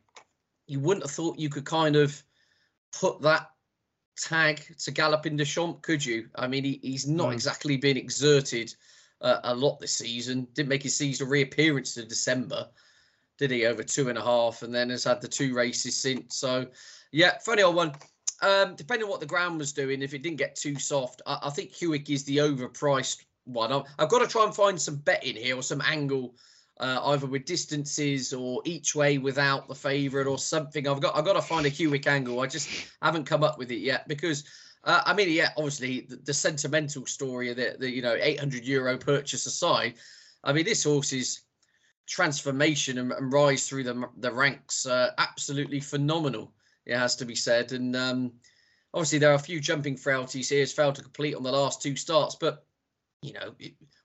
You 0.67 0.81
wouldn't 0.81 1.05
have 1.05 1.13
thought 1.13 1.39
you 1.39 1.49
could 1.49 1.65
kind 1.65 1.97
of 1.97 2.23
put 2.99 3.21
that 3.23 3.51
tag 4.19 4.63
to 4.79 4.93
Galopin 4.93 5.37
Des 5.37 5.45
Champs, 5.45 5.81
could 5.83 6.05
you? 6.05 6.29
I 6.35 6.47
mean, 6.47 6.65
he, 6.65 6.81
he's 6.83 7.07
not 7.07 7.29
mm. 7.29 7.33
exactly 7.35 7.77
been 7.77 7.97
exerted 7.97 8.75
uh, 9.21 9.41
a 9.45 9.55
lot 9.55 9.79
this 9.79 9.95
season. 9.95 10.49
Didn't 10.55 10.69
make 10.69 10.83
his 10.83 10.97
season 10.97 11.29
reappearance 11.29 11.95
to 11.95 12.05
December 12.05 12.69
did 13.39 13.51
he 13.51 13.67
over 13.67 13.83
two 13.83 14.09
and 14.09 14.19
a 14.19 14.23
half, 14.23 14.63
and 14.63 14.75
then 14.75 14.91
has 14.91 15.05
had 15.05 15.21
the 15.21 15.29
two 15.29 15.55
races 15.55 15.95
since. 15.95 16.37
So, 16.37 16.67
yeah, 17.13 17.39
funny 17.39 17.63
old 17.63 17.77
one. 17.77 17.93
Um, 18.43 18.75
depending 18.77 19.05
on 19.05 19.11
what 19.11 19.21
the 19.21 19.27
ground 19.27 19.59
was 19.59 19.73
doing, 19.73 20.03
if 20.03 20.15
it 20.15 20.23
didn't 20.23 20.39
get 20.39 20.57
too 20.57 20.77
soft, 20.77 21.23
I, 21.27 21.39
I 21.45 21.51
think 21.51 21.73
Hewick 21.73 22.11
is 22.11 22.25
the 22.25 22.39
overpriced 22.39 23.25
one. 23.45 23.73
i 23.73 23.83
have 23.99 24.09
got 24.09 24.21
to 24.21 24.27
try 24.27 24.45
and 24.45 24.55
find 24.55 24.81
some 24.81 24.97
betting 24.97 25.37
here 25.37 25.57
or 25.57 25.63
some 25.63 25.83
angle, 25.83 26.35
uh, 26.79 27.01
either 27.05 27.27
with 27.27 27.45
distances 27.45 28.33
or 28.33 28.61
each 28.65 28.95
way 28.95 29.19
without 29.19 29.69
the 29.69 29.75
favourite 29.75 30.27
or 30.27 30.39
something. 30.39 30.87
I've 30.87 31.01
got 31.01 31.17
I've 31.17 31.25
got 31.25 31.35
to 31.35 31.43
find 31.43 31.67
a 31.67 31.71
Hewick 31.71 32.07
angle. 32.07 32.41
I 32.41 32.47
just 32.47 32.69
haven't 33.03 33.25
come 33.25 33.43
up 33.43 33.59
with 33.59 33.71
it 33.71 33.81
yet 33.81 34.09
because. 34.09 34.45
Uh, 34.85 35.03
I 35.05 35.15
mean, 35.15 35.29
yeah, 35.29 35.49
obviously 35.57 36.03
the, 36.03 36.15
the 36.15 36.33
sentimental 36.33 37.07
story 37.07 37.51
of 37.51 37.57
the, 37.57 37.75
the 37.77 37.91
you 37.91 38.03
know 38.03 38.17
800 38.17 38.65
euro 38.65 38.97
purchase 38.97 39.45
aside, 39.47 39.95
I 40.45 40.53
mean 40.53 40.65
this 40.65 40.85
horse 40.85 41.13
is 41.13 41.41
transformation 42.07 42.99
and, 42.99 43.11
and 43.11 43.33
rise 43.33 43.69
through 43.69 43.83
the 43.83 44.09
the 44.19 44.33
ranks 44.33 44.87
uh, 44.87 45.11
absolutely 45.19 45.81
phenomenal. 45.81 46.53
It 46.85 46.97
has 46.97 47.17
to 47.17 47.25
be 47.25 47.35
said, 47.35 47.73
and 47.73 47.97
um, 47.97 48.33
obviously 48.95 49.19
there 49.19 49.33
are 49.33 49.35
a 49.35 49.41
few 49.41 49.59
jumping 49.59 49.97
frailties 49.97 50.51
here. 50.51 50.61
Has 50.61 50.73
failed 50.73 50.95
to 50.97 51.03
complete 51.03 51.35
on 51.35 51.43
the 51.43 51.51
last 51.51 51.83
two 51.83 51.97
starts, 51.97 52.37
but 52.37 52.65
you 53.23 53.33
know, 53.33 53.55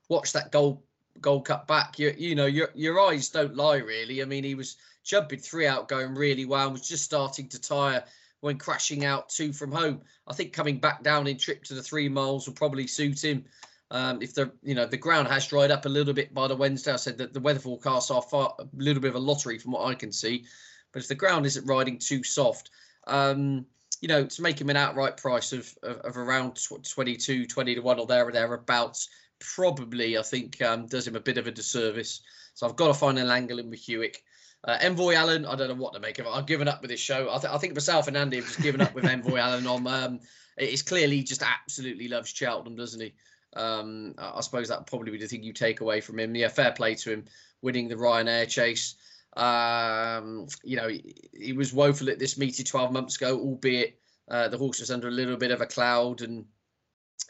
watch 0.08 0.32
that 0.32 0.50
goal 0.50 0.84
Gold 1.20 1.46
Cup 1.46 1.66
back. 1.66 1.98
You 1.98 2.14
you 2.16 2.34
know 2.34 2.46
your 2.46 2.70
your 2.74 3.00
eyes 3.00 3.28
don't 3.28 3.56
lie 3.56 3.76
really. 3.76 4.22
I 4.22 4.24
mean, 4.24 4.44
he 4.44 4.54
was 4.54 4.76
jumping 5.04 5.38
three 5.38 5.66
out, 5.66 5.88
going 5.88 6.14
really 6.14 6.44
well, 6.44 6.64
and 6.64 6.72
was 6.72 6.88
just 6.88 7.04
starting 7.04 7.48
to 7.48 7.60
tire 7.60 8.04
when 8.40 8.58
crashing 8.58 9.04
out 9.04 9.28
two 9.28 9.52
from 9.52 9.72
home. 9.72 10.00
I 10.26 10.34
think 10.34 10.52
coming 10.52 10.78
back 10.78 11.02
down 11.02 11.26
in 11.26 11.38
trip 11.38 11.64
to 11.64 11.74
the 11.74 11.82
three 11.82 12.08
miles 12.08 12.46
will 12.46 12.54
probably 12.54 12.86
suit 12.86 13.24
him. 13.24 13.44
Um, 13.90 14.22
if 14.22 14.34
the 14.34 14.50
you 14.62 14.74
know 14.74 14.86
the 14.86 14.96
ground 14.96 15.28
has 15.28 15.46
dried 15.46 15.70
up 15.70 15.86
a 15.86 15.88
little 15.88 16.14
bit 16.14 16.32
by 16.34 16.48
the 16.48 16.56
Wednesday, 16.56 16.92
I 16.92 16.96
said 16.96 17.18
that 17.18 17.32
the 17.32 17.40
weather 17.40 17.60
forecasts 17.60 18.10
are 18.10 18.22
far, 18.22 18.54
a 18.58 18.66
little 18.76 19.02
bit 19.02 19.10
of 19.10 19.16
a 19.16 19.20
lottery 19.20 19.58
from 19.58 19.72
what 19.72 19.86
I 19.86 19.94
can 19.94 20.12
see. 20.12 20.44
But 20.92 21.02
if 21.02 21.08
the 21.08 21.14
ground 21.14 21.46
isn't 21.46 21.66
riding 21.66 21.98
too 21.98 22.22
soft, 22.22 22.70
um, 23.06 23.66
you 24.00 24.08
know, 24.08 24.26
to 24.26 24.42
make 24.42 24.60
him 24.60 24.70
an 24.70 24.76
outright 24.76 25.18
price 25.18 25.52
of 25.52 25.72
of, 25.82 25.98
of 25.98 26.16
around 26.16 26.58
22, 26.84 27.46
20 27.46 27.74
to 27.74 27.80
one 27.80 28.00
or 28.00 28.06
there 28.06 28.26
or 28.26 28.32
thereabouts, 28.32 29.08
probably 29.42 30.18
I 30.18 30.22
think 30.22 30.60
um, 30.62 30.86
does 30.86 31.06
him 31.06 31.16
a 31.16 31.20
bit 31.20 31.38
of 31.38 31.46
a 31.46 31.50
disservice. 31.50 32.22
So 32.54 32.66
I've 32.66 32.76
got 32.76 32.88
to 32.88 32.94
find 32.94 33.18
an 33.18 33.30
angle 33.30 33.58
in 33.58 33.70
with 33.70 33.80
Hewick. 33.80 34.16
Uh, 34.64 34.78
Envoy 34.80 35.14
Allen, 35.14 35.44
I 35.44 35.56
don't 35.56 35.68
know 35.68 35.82
what 35.82 35.92
to 35.94 36.00
make 36.00 36.18
of 36.18 36.26
it. 36.26 36.30
I've 36.30 36.46
given 36.46 36.68
up 36.68 36.82
with 36.82 36.90
this 36.90 37.00
show. 37.00 37.28
I, 37.32 37.38
th- 37.38 37.52
I 37.52 37.58
think 37.58 37.74
myself 37.74 38.06
and 38.06 38.16
Andy 38.16 38.36
have 38.36 38.46
just 38.46 38.62
given 38.62 38.80
up 38.80 38.94
with 38.94 39.04
Envoy 39.08 39.38
Allen 39.38 39.66
on. 39.66 39.86
Um, 39.86 40.20
it's 40.56 40.82
clearly 40.82 41.22
just 41.22 41.42
absolutely 41.42 42.08
loves 42.08 42.30
Cheltenham, 42.30 42.76
doesn't 42.76 43.00
he? 43.00 43.12
Um, 43.54 44.14
I 44.18 44.40
suppose 44.40 44.68
that 44.68 44.86
probably 44.86 45.10
be 45.10 45.18
the 45.18 45.26
thing 45.26 45.42
you 45.42 45.52
take 45.52 45.80
away 45.80 46.00
from 46.00 46.18
him. 46.18 46.34
Yeah, 46.34 46.48
fair 46.48 46.72
play 46.72 46.94
to 46.96 47.12
him 47.12 47.24
winning 47.60 47.88
the 47.88 47.96
Ryanair 47.96 48.48
chase. 48.48 48.94
Um, 49.36 50.46
you 50.62 50.76
know, 50.76 50.88
he, 50.88 51.14
he, 51.32 51.52
was 51.52 51.72
woeful 51.72 52.10
at 52.10 52.18
this 52.18 52.36
meeting 52.36 52.66
12 52.66 52.92
months 52.92 53.16
ago, 53.16 53.38
albeit 53.38 53.98
uh, 54.30 54.48
the 54.48 54.58
horse 54.58 54.80
was 54.80 54.90
under 54.90 55.08
a 55.08 55.12
little 55.12 55.36
bit 55.36 55.50
of 55.50 55.62
a 55.62 55.66
cloud 55.66 56.20
and 56.20 56.44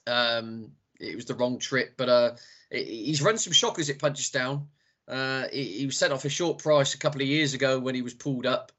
um, 0.07 0.73
it 1.03 1.17
was 1.17 1.25
the 1.25 1.35
wrong 1.35 1.59
trip. 1.59 1.95
But 1.97 2.09
uh, 2.09 2.31
he's 2.71 3.23
run 3.23 3.39
some 3.39 3.53
shockers 3.53 3.91
at 3.91 3.99
Punchestown. 3.99 4.67
Uh, 5.09 5.49
he, 5.53 5.65
he 5.65 5.87
was 5.87 5.97
set 5.97 6.13
off 6.13 6.25
a 6.25 6.29
short 6.29 6.59
price 6.59 6.95
a 6.95 6.99
couple 6.99 7.21
of 7.21 7.29
years 7.29 7.55
ago 7.55 7.79
when 7.79 7.95
he 7.95 8.03
was 8.03 8.15
pulled 8.15 8.47
up. 8.47 8.73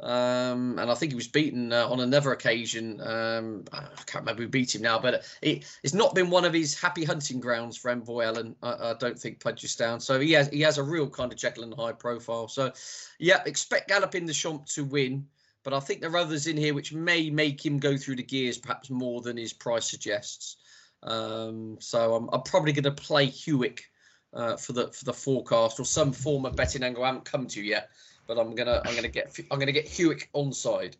Um, 0.00 0.78
and 0.78 0.90
I 0.90 0.94
think 0.94 1.10
he 1.10 1.16
was 1.16 1.26
beaten 1.26 1.72
uh, 1.72 1.88
on 1.88 2.00
another 2.00 2.30
occasion. 2.30 3.00
Um, 3.00 3.64
I 3.72 3.86
can't 4.06 4.22
remember 4.22 4.42
who 4.42 4.48
beat 4.48 4.74
him 4.74 4.82
now, 4.82 4.98
but 4.98 5.24
it, 5.42 5.64
it's 5.82 5.94
not 5.94 6.14
been 6.14 6.30
one 6.30 6.44
of 6.44 6.52
his 6.52 6.78
happy 6.78 7.04
hunting 7.04 7.40
grounds 7.40 7.76
for 7.76 7.90
Envoy 7.90 8.22
Allen. 8.22 8.54
I, 8.62 8.90
I 8.90 8.94
don't 8.94 9.18
think 9.18 9.40
Punchestown. 9.40 10.00
So 10.00 10.20
he 10.20 10.32
has 10.32 10.48
he 10.50 10.60
has 10.60 10.78
a 10.78 10.84
real 10.84 11.08
kind 11.10 11.32
of 11.32 11.38
Jekyll 11.38 11.64
and 11.64 11.74
Hyde 11.74 11.98
profile. 11.98 12.46
So 12.46 12.72
yeah, 13.18 13.42
expect 13.44 13.90
Galopin 13.90 14.26
Des 14.26 14.34
Champs 14.34 14.72
to 14.74 14.84
win, 14.84 15.26
but 15.64 15.74
I 15.74 15.80
think 15.80 16.00
there 16.00 16.12
are 16.12 16.16
others 16.16 16.46
in 16.46 16.56
here 16.56 16.74
which 16.74 16.92
may 16.92 17.28
make 17.28 17.64
him 17.64 17.78
go 17.78 17.96
through 17.96 18.16
the 18.16 18.22
gears 18.22 18.56
perhaps 18.56 18.90
more 18.90 19.20
than 19.20 19.36
his 19.36 19.52
price 19.52 19.90
suggests. 19.90 20.57
Um, 21.02 21.76
so 21.80 22.14
I'm, 22.14 22.28
I'm 22.32 22.42
probably 22.42 22.72
going 22.72 22.84
to 22.84 22.90
play 22.90 23.26
Hewick 23.26 23.80
uh, 24.34 24.56
for 24.56 24.72
the 24.72 24.88
for 24.88 25.04
the 25.04 25.12
forecast 25.12 25.80
or 25.80 25.84
some 25.84 26.12
form 26.12 26.44
of 26.44 26.54
betting 26.54 26.82
angle 26.82 27.02
I 27.04 27.06
haven't 27.06 27.24
come 27.24 27.46
to 27.46 27.62
yet 27.62 27.88
but 28.28 28.38
I'm 28.38 28.54
gonna 28.54 28.80
I'm 28.84 28.94
gonna 28.94 29.08
get 29.08 29.36
I'm 29.50 29.58
gonna 29.58 29.72
get 29.72 29.86
Hewick 29.86 30.28
onside. 30.34 30.94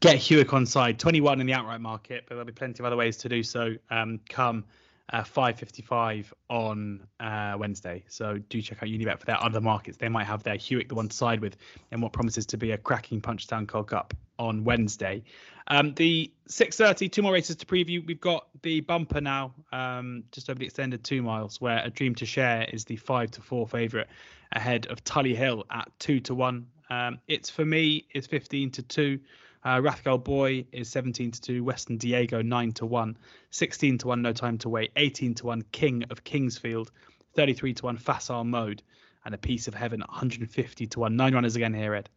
Get 0.00 0.16
Hewick 0.16 0.46
onside, 0.46 0.96
21 0.96 1.40
in 1.40 1.46
the 1.46 1.52
outright 1.52 1.80
market, 1.80 2.24
but 2.28 2.36
there'll 2.36 2.46
be 2.46 2.52
plenty 2.52 2.80
of 2.80 2.86
other 2.86 2.96
ways 2.96 3.16
to 3.18 3.28
do 3.28 3.42
so. 3.42 3.74
Um, 3.90 4.20
come 4.28 4.64
uh, 5.12 5.22
5.55 5.22 6.26
on 6.50 7.06
uh, 7.20 7.56
Wednesday. 7.58 8.04
So 8.08 8.38
do 8.48 8.60
check 8.60 8.82
out 8.82 8.88
Unibet 8.88 9.18
for 9.18 9.26
their 9.26 9.42
other 9.42 9.60
markets. 9.60 9.96
They 9.96 10.08
might 10.08 10.24
have 10.24 10.42
their 10.42 10.56
Hewick 10.56 10.88
the 10.88 10.94
one 10.94 11.08
to 11.08 11.16
side 11.16 11.40
with 11.40 11.56
in 11.90 12.00
what 12.00 12.12
promises 12.12 12.46
to 12.46 12.56
be 12.58 12.72
a 12.72 12.78
cracking 12.78 13.20
Punchestown 13.20 13.66
Gold 13.66 13.88
Cup 13.88 14.14
on 14.38 14.64
Wednesday. 14.64 15.22
Um, 15.68 15.94
the 15.94 16.30
6.30, 16.48 17.10
two 17.10 17.22
more 17.22 17.32
races 17.32 17.56
to 17.56 17.66
preview. 17.66 18.06
We've 18.06 18.20
got 18.20 18.48
the 18.62 18.80
bumper 18.80 19.20
now, 19.20 19.54
um, 19.72 20.24
just 20.30 20.48
over 20.50 20.58
the 20.58 20.66
extended 20.66 21.04
two 21.04 21.22
miles, 21.22 21.60
where 21.60 21.82
A 21.84 21.90
Dream 21.90 22.14
to 22.16 22.26
Share 22.26 22.66
is 22.72 22.84
the 22.84 22.96
5 22.96 23.30
to 23.32 23.42
4 23.42 23.66
favourite 23.66 24.06
ahead 24.52 24.86
of 24.86 25.02
Tully 25.04 25.34
Hill 25.34 25.64
at 25.70 25.90
two 25.98 26.20
to 26.20 26.34
one. 26.34 26.66
Um, 26.90 27.18
it's 27.28 27.50
for 27.50 27.64
me 27.64 28.06
is 28.14 28.26
15 28.26 28.70
to 28.72 28.82
two. 28.82 29.20
Uh, 29.64 29.78
Rathgale 29.78 30.22
Boy 30.22 30.64
is 30.72 30.88
17 30.88 31.32
to 31.32 31.40
2, 31.40 31.64
Western 31.64 31.96
Diego 31.96 32.42
9 32.42 32.72
to 32.72 32.86
1, 32.86 33.16
16 33.50 33.98
to 33.98 34.08
1, 34.08 34.22
No 34.22 34.32
Time 34.32 34.58
to 34.58 34.68
Wait, 34.68 34.92
18 34.96 35.34
to 35.34 35.46
1, 35.46 35.62
King 35.72 36.04
of 36.10 36.24
Kingsfield, 36.24 36.90
33 37.34 37.74
to 37.74 37.84
1, 37.86 37.96
Facile 37.96 38.44
Mode, 38.44 38.82
and 39.24 39.34
a 39.34 39.38
Piece 39.38 39.68
of 39.68 39.74
Heaven 39.74 40.00
150 40.00 40.86
to 40.86 41.00
1. 41.00 41.16
Nine 41.16 41.34
runners 41.34 41.56
again 41.56 41.74
here, 41.74 41.94
Ed. 41.94 42.08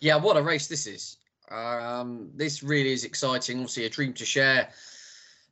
Yeah, 0.00 0.16
what 0.16 0.36
a 0.36 0.42
race 0.42 0.66
this 0.66 0.86
is. 0.86 1.18
Um, 1.50 2.30
this 2.34 2.62
really 2.62 2.92
is 2.92 3.04
exciting. 3.04 3.58
Obviously, 3.58 3.84
a 3.84 3.90
dream 3.90 4.12
to 4.14 4.24
share. 4.24 4.68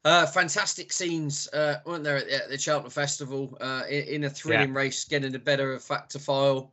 Uh, 0.04 0.26
fantastic 0.26 0.92
scenes, 0.92 1.48
uh, 1.52 1.76
weren't 1.84 2.02
there, 2.02 2.16
at 2.16 2.26
the, 2.26 2.34
at 2.34 2.48
the 2.48 2.58
Cheltenham 2.58 2.90
Festival 2.90 3.56
uh, 3.60 3.82
in, 3.88 4.04
in, 4.04 4.24
a 4.24 4.30
thrilling 4.30 4.72
yeah. 4.72 4.78
race, 4.78 5.04
getting 5.04 5.30
the 5.30 5.38
better 5.38 5.74
of 5.74 5.84
Fact 5.84 6.10
To 6.12 6.18
File. 6.18 6.72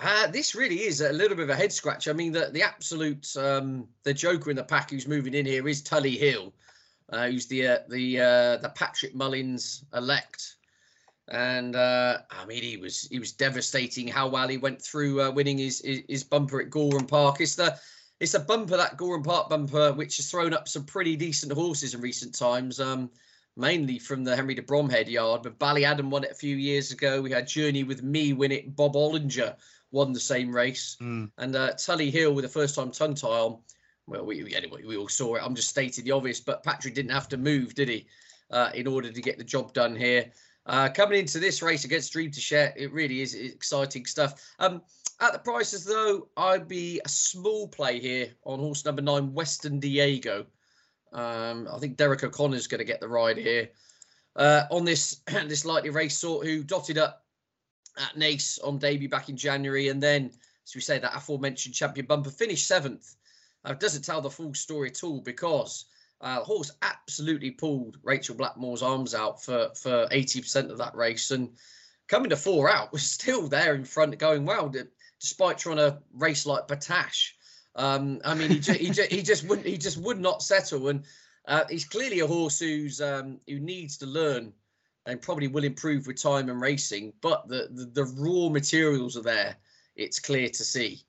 Uh, 0.00 0.28
this 0.28 0.54
really 0.54 0.82
is 0.82 1.00
a 1.00 1.12
little 1.12 1.36
bit 1.36 1.44
of 1.44 1.50
a 1.50 1.56
head 1.56 1.72
scratch. 1.72 2.06
I 2.06 2.12
mean, 2.12 2.32
the 2.32 2.50
the 2.52 2.62
absolute 2.62 3.36
um, 3.36 3.88
the 4.04 4.14
joker 4.14 4.50
in 4.50 4.56
the 4.56 4.62
pack 4.62 4.90
who's 4.90 5.08
moving 5.08 5.34
in 5.34 5.44
here 5.44 5.66
is 5.66 5.82
Tully 5.82 6.16
Hill, 6.16 6.54
uh, 7.10 7.26
who's 7.26 7.46
the 7.46 7.66
uh, 7.66 7.78
the 7.88 8.20
uh, 8.20 8.56
the 8.58 8.72
Patrick 8.76 9.14
Mullins 9.16 9.84
elect, 9.94 10.56
and 11.28 11.74
uh, 11.74 12.18
I 12.30 12.46
mean 12.46 12.62
he 12.62 12.76
was 12.76 13.08
he 13.10 13.18
was 13.18 13.32
devastating 13.32 14.06
how 14.06 14.28
well 14.28 14.46
he 14.46 14.56
went 14.56 14.80
through 14.80 15.20
uh, 15.20 15.30
winning 15.32 15.58
his, 15.58 15.80
his, 15.84 16.02
his 16.08 16.24
bumper 16.24 16.60
at 16.60 16.70
Gowran 16.70 17.08
Park. 17.08 17.40
It's 17.40 17.56
the 17.56 17.76
it's 18.20 18.34
a 18.34 18.40
bumper 18.40 18.76
that 18.76 18.98
Gowran 18.98 19.24
Park 19.24 19.48
bumper, 19.48 19.92
which 19.92 20.18
has 20.18 20.30
thrown 20.30 20.54
up 20.54 20.68
some 20.68 20.84
pretty 20.84 21.16
decent 21.16 21.52
horses 21.52 21.94
in 21.94 22.00
recent 22.00 22.36
times. 22.36 22.78
Um, 22.78 23.10
mainly 23.56 23.98
from 23.98 24.22
the 24.22 24.36
Henry 24.36 24.54
de 24.54 24.62
Bromhead 24.62 25.08
yard, 25.08 25.42
but 25.42 25.58
Ballyadam 25.58 26.10
won 26.10 26.22
it 26.22 26.30
a 26.30 26.34
few 26.34 26.54
years 26.54 26.92
ago. 26.92 27.20
We 27.20 27.32
had 27.32 27.48
Journey 27.48 27.82
with 27.82 28.04
Me 28.04 28.32
win 28.32 28.52
it. 28.52 28.76
Bob 28.76 28.94
Olinger 28.94 29.56
won 29.90 30.12
the 30.12 30.20
same 30.20 30.54
race, 30.54 30.96
Mm. 31.00 31.30
and 31.38 31.56
uh, 31.56 31.72
Tully 31.74 32.10
Hill 32.10 32.34
with 32.34 32.44
a 32.44 32.48
first 32.48 32.74
time 32.74 32.90
tongue 32.90 33.14
tile. 33.14 33.62
Well, 34.06 34.24
we 34.24 34.54
anyway 34.54 34.84
we 34.84 34.96
all 34.96 35.08
saw 35.08 35.34
it. 35.36 35.42
I'm 35.44 35.54
just 35.54 35.68
stating 35.68 36.04
the 36.04 36.12
obvious, 36.12 36.40
but 36.40 36.62
Patrick 36.62 36.94
didn't 36.94 37.12
have 37.12 37.28
to 37.28 37.36
move, 37.36 37.74
did 37.74 37.88
he, 37.88 38.06
uh, 38.50 38.70
in 38.74 38.86
order 38.86 39.10
to 39.12 39.20
get 39.22 39.38
the 39.38 39.44
job 39.44 39.72
done 39.72 39.94
here. 39.94 40.30
Uh, 40.66 40.88
coming 40.88 41.18
into 41.20 41.38
this 41.38 41.62
race 41.62 41.84
against 41.84 42.12
Dream 42.12 42.30
to 42.30 42.40
Share, 42.40 42.74
it 42.76 42.92
really 42.92 43.22
is 43.22 43.34
exciting 43.34 44.04
stuff. 44.04 44.42
Um, 44.58 44.82
at 45.20 45.32
the 45.32 45.38
prices, 45.38 45.84
though, 45.84 46.28
I'd 46.36 46.68
be 46.68 47.00
a 47.04 47.08
small 47.08 47.68
play 47.68 47.98
here 47.98 48.28
on 48.44 48.58
horse 48.60 48.84
number 48.84 49.02
nine, 49.02 49.32
Western 49.32 49.80
Diego. 49.80 50.46
Um, 51.12 51.66
I 51.72 51.78
think 51.78 51.96
Derek 51.96 52.22
O'Connor's 52.22 52.66
going 52.66 52.78
to 52.80 52.84
get 52.84 53.00
the 53.00 53.08
ride 53.08 53.38
here 53.38 53.70
uh, 54.36 54.64
on 54.70 54.84
this 54.84 55.22
this 55.26 55.64
lightly 55.64 55.90
race 55.90 56.18
sort 56.18 56.46
who 56.46 56.62
dotted 56.62 56.98
up 56.98 57.24
at 57.98 58.16
Naas 58.16 58.58
on 58.64 58.78
debut 58.78 59.08
back 59.08 59.28
in 59.28 59.36
January, 59.36 59.88
and 59.88 60.02
then, 60.02 60.30
as 60.66 60.74
we 60.74 60.80
say, 60.80 60.98
that 60.98 61.16
aforementioned 61.16 61.74
champion 61.74 62.06
bumper 62.06 62.30
finished 62.30 62.66
seventh. 62.66 63.14
Uh, 63.64 63.74
doesn't 63.74 64.02
tell 64.02 64.20
the 64.20 64.30
full 64.30 64.54
story 64.54 64.88
at 64.88 65.02
all 65.02 65.20
because 65.20 65.86
uh, 66.20 66.38
the 66.38 66.44
horse 66.44 66.70
absolutely 66.82 67.50
pulled 67.50 67.98
Rachel 68.02 68.36
Blackmore's 68.36 68.82
arms 68.82 69.14
out 69.14 69.42
for 69.42 69.70
for 69.74 70.06
eighty 70.10 70.40
percent 70.40 70.70
of 70.70 70.78
that 70.78 70.94
race, 70.94 71.30
and 71.30 71.50
coming 72.08 72.30
to 72.30 72.36
four 72.36 72.70
out 72.70 72.92
was 72.92 73.02
still 73.02 73.48
there 73.48 73.74
in 73.74 73.84
front, 73.84 74.18
going 74.18 74.44
well, 74.44 74.72
despite 75.20 75.58
trying 75.58 75.76
to 75.76 75.98
race 76.14 76.46
like 76.46 76.68
Bataash. 76.68 77.32
Um, 77.74 78.20
I 78.24 78.34
mean, 78.34 78.50
he, 78.50 78.58
ju- 78.58 78.72
he, 78.72 78.90
ju- 78.90 79.06
he 79.08 79.22
just 79.22 79.46
wouldn't 79.46 79.66
he 79.66 79.78
just 79.78 79.98
would 79.98 80.18
not 80.18 80.42
settle, 80.42 80.88
and 80.88 81.04
uh, 81.46 81.64
he's 81.70 81.84
clearly 81.84 82.20
a 82.20 82.26
horse 82.26 82.58
who's 82.58 83.00
um, 83.00 83.40
who 83.48 83.60
needs 83.60 83.98
to 83.98 84.06
learn 84.06 84.52
and 85.08 85.22
probably 85.22 85.48
will 85.48 85.64
improve 85.64 86.06
with 86.06 86.22
time 86.22 86.50
and 86.50 86.60
racing. 86.60 87.12
But 87.20 87.48
the 87.48 87.68
the, 87.72 87.86
the 87.86 88.04
raw 88.04 88.50
materials 88.50 89.16
are 89.16 89.22
there; 89.22 89.56
it's 89.96 90.20
clear 90.20 90.48
to 90.48 90.64
see. 90.64 91.02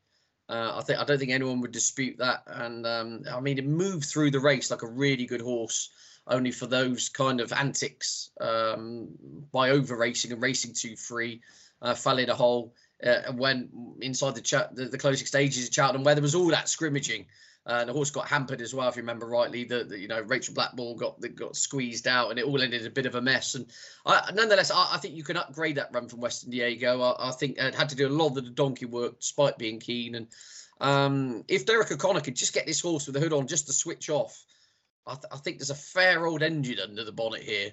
Uh, 0.48 0.78
I 0.78 0.82
think 0.82 1.00
I 1.00 1.04
don't 1.04 1.20
think 1.20 1.32
anyone 1.32 1.62
would 1.62 1.74
dispute 1.74 2.18
that, 2.18 2.44
and 2.48 2.88
um, 2.88 3.24
I 3.32 3.40
mean, 3.40 3.60
it 3.60 3.68
moved 3.68 4.06
through 4.06 4.32
the 4.32 4.40
race 4.40 4.72
like 4.72 4.82
a 4.82 4.88
really 4.88 5.26
good 5.26 5.42
horse. 5.42 5.92
Only 6.28 6.52
for 6.52 6.68
those 6.68 7.10
kind 7.10 7.42
of 7.42 7.52
antics 7.54 8.30
um, 8.40 9.10
by 9.52 9.72
over 9.72 9.98
racing 9.98 10.32
and 10.32 10.42
racing 10.42 10.74
too 10.74 10.96
free, 10.96 11.42
uh, 11.82 11.96
fell 11.96 12.20
in 12.20 12.30
a 12.30 12.36
hole 12.36 12.76
uh, 13.04 13.22
and 13.28 13.40
went 13.40 13.70
inside 14.02 14.36
the, 14.36 14.42
chat, 14.42 14.76
the 14.76 14.86
the 14.86 14.98
closing 14.98 15.28
stages 15.28 15.68
of 15.68 15.74
Cheltenham 15.74 16.04
where 16.04 16.16
there 16.16 16.22
was 16.22 16.36
all 16.36 16.48
that 16.50 16.70
scrimmaging. 16.70 17.26
Uh, 17.70 17.86
the 17.86 17.94
horse 17.94 18.10
got 18.10 18.28
hampered 18.28 18.62
as 18.62 18.74
well, 18.74 18.90
if 18.90 18.96
you 18.96 19.04
remember 19.04 19.28
rightly. 19.28 19.64
The 19.64 19.86
you 19.96 20.08
know 20.08 20.22
Rachel 20.22 20.56
Blackmore 20.56 20.96
got 20.96 21.22
got 21.36 21.56
squeezed 21.56 22.08
out, 22.08 22.32
and 22.32 22.40
it 22.40 22.46
all 22.46 22.64
ended 22.64 22.84
a 22.84 22.90
bit 22.90 23.06
of 23.06 23.14
a 23.14 23.22
mess. 23.22 23.54
And 23.54 23.68
I, 24.08 24.32
nonetheless, 24.34 24.72
I, 24.72 24.96
I 24.96 24.98
think 24.98 25.14
you 25.14 25.24
can 25.24 25.38
upgrade 25.38 25.76
that 25.76 25.94
run 25.94 26.08
from 26.08 26.20
Western 26.20 26.50
Diego. 26.50 27.00
I, 27.00 27.30
I 27.30 27.32
think 27.32 27.60
it 27.60 27.76
had 27.76 27.90
to 27.90 27.96
do 27.96 28.08
a 28.08 28.10
lot 28.10 28.30
of 28.30 28.36
the 28.36 28.42
donkey 28.42 28.86
work, 28.86 29.20
despite 29.20 29.60
being 29.60 29.80
keen. 29.80 30.16
And 30.16 30.28
um, 30.82 31.44
if 31.48 31.68
Derek 31.68 31.92
O'Connor 31.92 32.22
could 32.22 32.36
just 32.36 32.56
get 32.56 32.66
this 32.66 32.82
horse 32.82 33.06
with 33.06 33.14
the 33.14 33.20
hood 33.20 33.34
on, 33.34 33.46
just 33.46 33.68
to 33.68 33.74
switch 33.74 34.10
off, 34.10 34.44
I, 35.06 35.14
th- 35.14 35.44
think 35.44 35.60
there's 35.60 35.70
a 35.70 35.76
fair 35.76 36.26
old 36.26 36.42
engine 36.42 36.80
under 36.80 37.04
the 37.04 37.12
bonnet 37.12 37.44
here. 37.44 37.70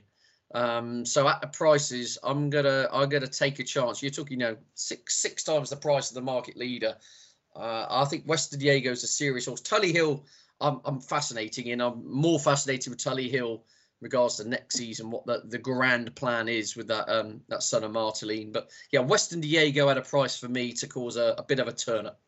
Um, 0.54 1.06
so 1.06 1.26
at 1.26 1.40
the 1.40 1.46
prices, 1.46 2.18
I'm 2.22 2.50
gonna 2.50 2.86
I'm 2.92 3.08
gonna 3.08 3.26
take 3.28 3.60
a 3.60 3.64
chance. 3.64 4.02
You're 4.02 4.10
talking, 4.10 4.40
you 4.40 4.46
know, 4.46 4.56
six 4.74 5.16
six 5.16 5.42
times 5.42 5.70
the 5.70 5.76
price 5.76 6.10
of 6.10 6.16
the 6.16 6.20
market 6.20 6.58
leader. 6.58 6.96
Uh, 7.56 7.86
I 7.88 8.04
think 8.04 8.24
Western 8.24 8.60
Diego 8.60 8.90
is 8.90 9.04
a 9.04 9.08
serious 9.08 9.46
horse. 9.46 9.60
Tully 9.60 9.92
Hill, 9.92 10.24
I'm 10.60 10.80
I'm 10.84 11.00
fascinating 11.00 11.68
in. 11.68 11.80
I'm 11.80 12.02
more 12.08 12.38
fascinated 12.38 12.90
with 12.90 13.02
Tully 13.02 13.28
Hill 13.28 13.64
in 14.00 14.04
regards 14.04 14.36
to 14.36 14.48
next 14.48 14.76
season, 14.76 15.10
what 15.10 15.26
the, 15.26 15.42
the 15.44 15.58
grand 15.58 16.14
plan 16.14 16.48
is 16.48 16.76
with 16.76 16.88
that 16.88 17.08
um 17.08 17.40
that 17.48 17.62
son 17.62 17.84
of 17.84 17.92
Martaline. 17.92 18.52
But 18.52 18.70
yeah, 18.90 19.00
Western 19.00 19.40
Diego 19.40 19.88
at 19.88 19.98
a 19.98 20.02
price 20.02 20.38
for 20.38 20.48
me 20.48 20.72
to 20.74 20.86
cause 20.86 21.16
a, 21.16 21.34
a 21.38 21.42
bit 21.42 21.60
of 21.60 21.68
a 21.68 21.72
turn 21.72 22.06
up. 22.06 22.20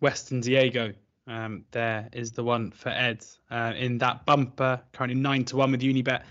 Western 0.00 0.40
Diego. 0.40 0.92
Um, 1.28 1.64
there 1.72 2.08
is 2.12 2.30
the 2.30 2.44
one 2.44 2.70
for 2.70 2.90
Ed 2.90 3.24
uh, 3.50 3.72
in 3.76 3.98
that 3.98 4.26
bumper. 4.26 4.80
Currently 4.92 5.20
nine 5.20 5.44
to 5.46 5.56
one 5.56 5.72
with 5.72 5.80
Unibet. 5.80 6.22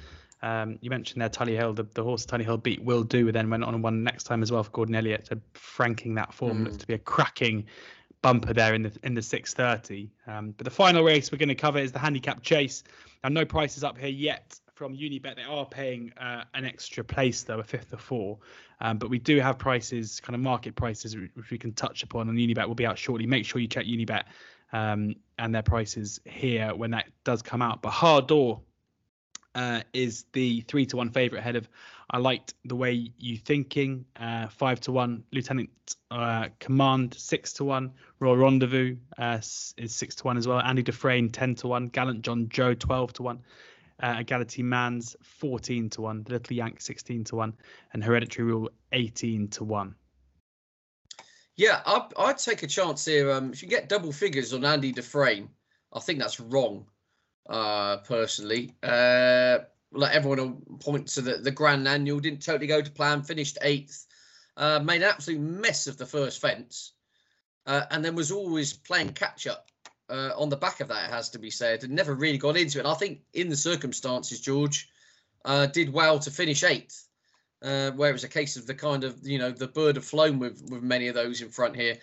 Um, 0.42 0.78
you 0.82 0.90
mentioned 0.90 1.22
there 1.22 1.30
Tully 1.30 1.56
Hill, 1.56 1.74
the, 1.74 1.88
the 1.94 2.04
horse 2.04 2.26
Tully 2.26 2.44
Hill 2.44 2.58
beat 2.58 2.84
Will 2.84 3.04
Do, 3.04 3.32
then 3.32 3.50
went 3.50 3.64
on 3.64 3.74
and 3.74 3.84
won 3.84 4.04
next 4.04 4.26
time 4.26 4.44
as 4.44 4.52
well 4.52 4.64
for 4.64 4.72
Gordon 4.72 4.96
Elliott. 4.96 5.28
So 5.28 5.38
franking 5.54 6.16
that 6.16 6.34
form 6.34 6.60
Mm. 6.60 6.66
looks 6.66 6.78
to 6.78 6.88
be 6.88 6.94
a 6.94 7.00
cracking 7.00 7.66
bumper 8.22 8.54
there 8.54 8.74
in 8.74 8.84
the 8.84 8.92
in 9.04 9.14
the 9.14 9.22
6:30. 9.22 10.10
Um, 10.28 10.52
but 10.52 10.66
the 10.66 10.72
final 10.72 11.04
race 11.04 11.32
we're 11.32 11.38
going 11.38 11.50
to 11.50 11.56
cover 11.56 11.80
is 11.80 11.92
the 11.92 12.00
handicap 12.00 12.42
chase. 12.44 12.84
Now 13.24 13.30
no 13.30 13.46
prices 13.46 13.84
up 13.84 13.98
here 13.98 14.10
yet 14.10 14.60
from 14.74 14.94
Unibet. 14.96 15.36
They 15.38 15.44
are 15.44 15.66
paying 15.66 16.12
uh, 16.18 16.44
an 16.54 16.66
extra 16.66 17.04
place 17.04 17.44
though, 17.44 17.60
a 17.60 17.64
fifth 17.64 17.94
of 17.94 18.02
four. 18.02 18.38
Um, 18.82 18.98
but 18.98 19.10
we 19.10 19.20
do 19.20 19.40
have 19.40 19.58
prices, 19.58 20.20
kind 20.20 20.36
of 20.36 20.42
market 20.42 20.76
prices, 20.76 21.16
which 21.16 21.50
we 21.50 21.58
can 21.58 21.72
touch 21.74 22.04
upon. 22.04 22.28
And 22.28 22.38
Unibet 22.38 22.68
will 22.68 22.76
be 22.76 22.86
out 22.86 22.98
shortly. 22.98 23.26
Make 23.26 23.46
sure 23.46 23.62
you 23.62 23.68
check 23.70 23.86
Unibet 23.86 24.24
um, 24.74 25.16
and 25.40 25.56
their 25.56 25.64
prices 25.64 26.20
here 26.26 26.76
when 26.76 26.92
that 26.92 27.06
does 27.24 27.42
come 27.42 27.62
out. 27.62 27.82
But 27.82 27.92
Hard 27.92 28.28
Door 28.28 28.60
uh, 29.56 29.82
is 29.94 30.26
the 30.34 30.62
three 30.62 30.86
to 30.86 30.98
one 30.98 31.10
favorite 31.10 31.40
ahead 31.40 31.56
of 31.56 31.68
I 32.12 32.20
liked 32.20 32.54
the 32.66 32.76
way 32.76 33.12
you 33.18 33.38
thinking 33.38 34.06
uh, 34.20 34.48
five 34.50 34.80
to 34.82 34.92
one 34.92 35.24
Lieutenant 35.32 35.96
uh, 36.12 36.50
Command 36.60 37.16
six 37.16 37.54
to 37.54 37.64
one 37.64 37.94
Royal 38.20 38.38
Rendezvous 38.38 38.98
uh, 39.18 39.40
is 39.40 39.96
six 39.96 40.16
to 40.16 40.24
one 40.26 40.38
as 40.38 40.48
well 40.48 40.60
Andy 40.60 40.84
Dufresne 40.84 41.30
ten 41.30 41.56
to 41.56 41.68
one 41.68 41.88
Gallant 41.88 42.22
John 42.22 42.48
Joe 42.50 42.76
twelve 42.76 43.14
to 43.14 43.24
one 43.24 43.40
uh, 44.04 44.18
Egality 44.20 44.62
Man's 44.62 45.16
fourteen 45.24 45.90
to 45.92 46.02
one 46.02 46.24
The 46.24 46.34
Little 46.34 46.56
Yank 46.56 46.82
sixteen 46.82 47.24
to 47.24 47.38
one 47.38 47.54
and 47.94 48.04
Hereditary 48.04 48.46
Rule 48.46 48.70
eighteen 48.92 49.48
to 49.50 49.64
one. 49.64 49.96
Yeah, 51.58 51.82
I'd, 51.86 52.10
I'd 52.20 52.38
take 52.38 52.64
a 52.64 52.68
chance 52.68 53.06
here. 53.06 53.32
Um, 53.32 53.54
if 53.54 53.64
you 53.64 53.70
get 53.70 53.88
double 53.88 54.12
figures 54.12 54.54
on 54.54 54.66
Andy 54.66 54.92
Dufresne, 54.92 55.48
I 55.94 56.02
think 56.02 56.20
that's 56.20 56.40
wrong, 56.40 56.86
uh, 57.50 57.98
personally. 57.98 58.74
Uh, 58.82 59.60
like 59.92 60.14
everyone 60.14 60.40
will 60.40 60.78
point 60.78 61.08
to 61.08 61.22
the, 61.22 61.38
the 61.38 61.52
Grand 61.52 61.88
Annual, 61.88 62.20
didn't 62.20 62.44
totally 62.44 62.68
go 62.68 62.82
to 62.82 62.92
plan, 62.92 63.24
finished 63.24 63.58
eighth, 63.62 64.06
uh, 64.58 64.80
made 64.80 65.02
an 65.02 65.10
absolute 65.10 65.40
mess 65.40 65.88
of 65.88 65.98
the 65.98 66.06
first 66.06 66.42
fence, 66.42 66.94
uh, 67.66 67.84
and 67.92 68.04
then 68.04 68.16
was 68.16 68.32
always 68.32 68.74
playing 68.74 69.10
catch 69.10 69.48
up 69.48 69.72
uh, 70.10 70.32
on 70.38 70.50
the 70.50 70.58
back 70.58 70.82
of 70.82 70.90
that, 70.90 71.10
it 71.10 71.14
has 71.14 71.30
to 71.30 71.40
be 71.40 71.50
said, 71.50 71.84
and 71.84 71.94
never 71.94 72.14
really 72.14 72.38
got 72.38 72.58
into 72.58 72.80
it. 72.80 72.86
I 72.86 72.94
think 72.94 73.22
in 73.34 73.50
the 73.50 73.56
circumstances, 73.56 74.42
George 74.42 74.90
uh, 75.46 75.68
did 75.68 75.92
well 75.92 76.20
to 76.20 76.32
finish 76.32 76.64
eighth 76.64 77.08
uh, 77.64 77.92
where 77.92 78.10
it 78.10 78.14
was 78.14 78.24
a 78.24 78.30
case 78.30 78.58
of 78.58 78.68
the 78.68 78.76
kind 78.76 79.04
of 79.04 79.18
you 79.24 79.40
know 79.40 79.52
the 79.52 79.68
bird 79.68 79.96
have 79.96 80.06
flown 80.06 80.40
with 80.40 80.62
with 80.70 80.84
many 80.84 81.08
of 81.08 81.16
those 81.16 81.42
in 81.42 81.50
front 81.50 81.76
here. 81.76 81.98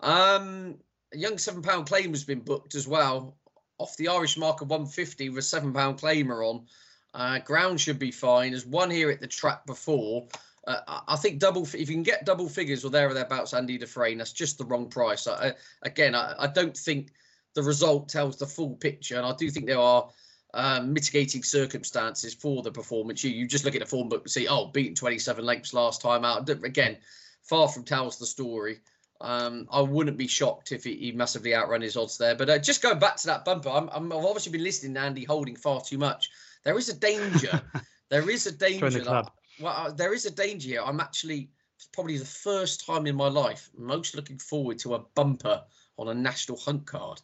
Um, 0.00 0.76
young 1.12 1.38
seven 1.38 1.62
pound 1.62 1.86
claim 1.86 2.10
has 2.10 2.24
been 2.24 2.40
booked 2.40 2.74
as 2.74 2.86
well 2.86 3.36
off 3.78 3.96
the 3.96 4.08
Irish 4.08 4.36
mark 4.36 4.60
of 4.60 4.70
150 4.70 5.28
with 5.30 5.38
a 5.38 5.42
seven 5.42 5.72
pound 5.72 5.98
claimer 5.98 6.48
on. 6.48 6.66
Uh, 7.14 7.38
ground 7.38 7.80
should 7.80 7.98
be 7.98 8.10
fine. 8.10 8.50
There's 8.50 8.66
one 8.66 8.90
here 8.90 9.10
at 9.10 9.20
the 9.20 9.26
track 9.26 9.64
before. 9.66 10.26
Uh, 10.66 11.00
I- 11.08 11.16
think 11.16 11.38
double 11.38 11.62
if 11.62 11.74
you 11.74 11.86
can 11.86 12.02
get 12.02 12.26
double 12.26 12.48
figures 12.48 12.84
or 12.84 12.90
there 12.90 13.08
or 13.08 13.14
thereabouts, 13.14 13.54
Andy 13.54 13.78
Dufresne, 13.78 14.18
that's 14.18 14.32
just 14.32 14.58
the 14.58 14.64
wrong 14.64 14.88
price. 14.88 15.26
I, 15.26 15.48
I, 15.48 15.54
again, 15.82 16.14
I, 16.14 16.34
I 16.38 16.46
don't 16.48 16.76
think 16.76 17.12
the 17.54 17.62
result 17.62 18.08
tells 18.08 18.36
the 18.36 18.46
full 18.46 18.76
picture, 18.76 19.16
and 19.16 19.24
I 19.24 19.34
do 19.34 19.50
think 19.50 19.66
there 19.66 19.78
are 19.80 20.10
um, 20.54 20.92
mitigating 20.92 21.42
circumstances 21.42 22.34
for 22.34 22.62
the 22.62 22.70
performance. 22.70 23.24
You 23.24 23.30
you 23.30 23.46
just 23.46 23.64
look 23.64 23.74
at 23.74 23.80
the 23.80 23.86
form 23.86 24.08
book 24.08 24.22
and 24.24 24.30
see, 24.30 24.46
oh, 24.48 24.66
beaten 24.66 24.94
27 24.94 25.44
lengths 25.44 25.72
last 25.72 26.02
time 26.02 26.24
out. 26.24 26.48
Again, 26.48 26.98
far 27.42 27.68
from 27.68 27.84
tells 27.84 28.18
the 28.18 28.26
story. 28.26 28.80
Um, 29.20 29.66
I 29.70 29.80
wouldn't 29.80 30.16
be 30.16 30.28
shocked 30.28 30.70
if 30.72 30.84
he, 30.84 30.94
he 30.94 31.12
massively 31.12 31.54
outrun 31.54 31.80
his 31.80 31.96
odds 31.96 32.18
there. 32.18 32.36
But 32.36 32.50
uh, 32.50 32.58
just 32.58 32.82
going 32.82 32.98
back 32.98 33.16
to 33.16 33.26
that 33.26 33.44
bumper, 33.44 33.68
I'm, 33.68 33.88
I'm, 33.92 34.12
I've 34.12 34.24
obviously 34.24 34.52
been 34.52 34.62
listening 34.64 34.94
to 34.94 35.00
Andy 35.00 35.24
holding 35.24 35.56
far 35.56 35.80
too 35.80 35.98
much. 35.98 36.30
There 36.64 36.78
is 36.78 36.88
a 36.88 36.94
danger. 36.94 37.60
there 38.10 38.30
is 38.30 38.46
a 38.46 38.52
danger. 38.52 38.90
the 38.90 39.00
that- 39.00 39.30
well, 39.60 39.74
uh, 39.76 39.90
there 39.90 40.14
is 40.14 40.24
a 40.24 40.30
danger 40.30 40.68
here. 40.68 40.82
I'm 40.84 41.00
actually 41.00 41.50
probably 41.92 42.18
the 42.18 42.24
first 42.24 42.86
time 42.86 43.06
in 43.06 43.16
my 43.16 43.28
life 43.28 43.70
most 43.76 44.14
looking 44.14 44.38
forward 44.38 44.78
to 44.80 44.94
a 44.94 45.00
bumper 45.14 45.62
on 45.98 46.08
a 46.08 46.14
national 46.14 46.58
hunt 46.58 46.86
card, 46.86 47.20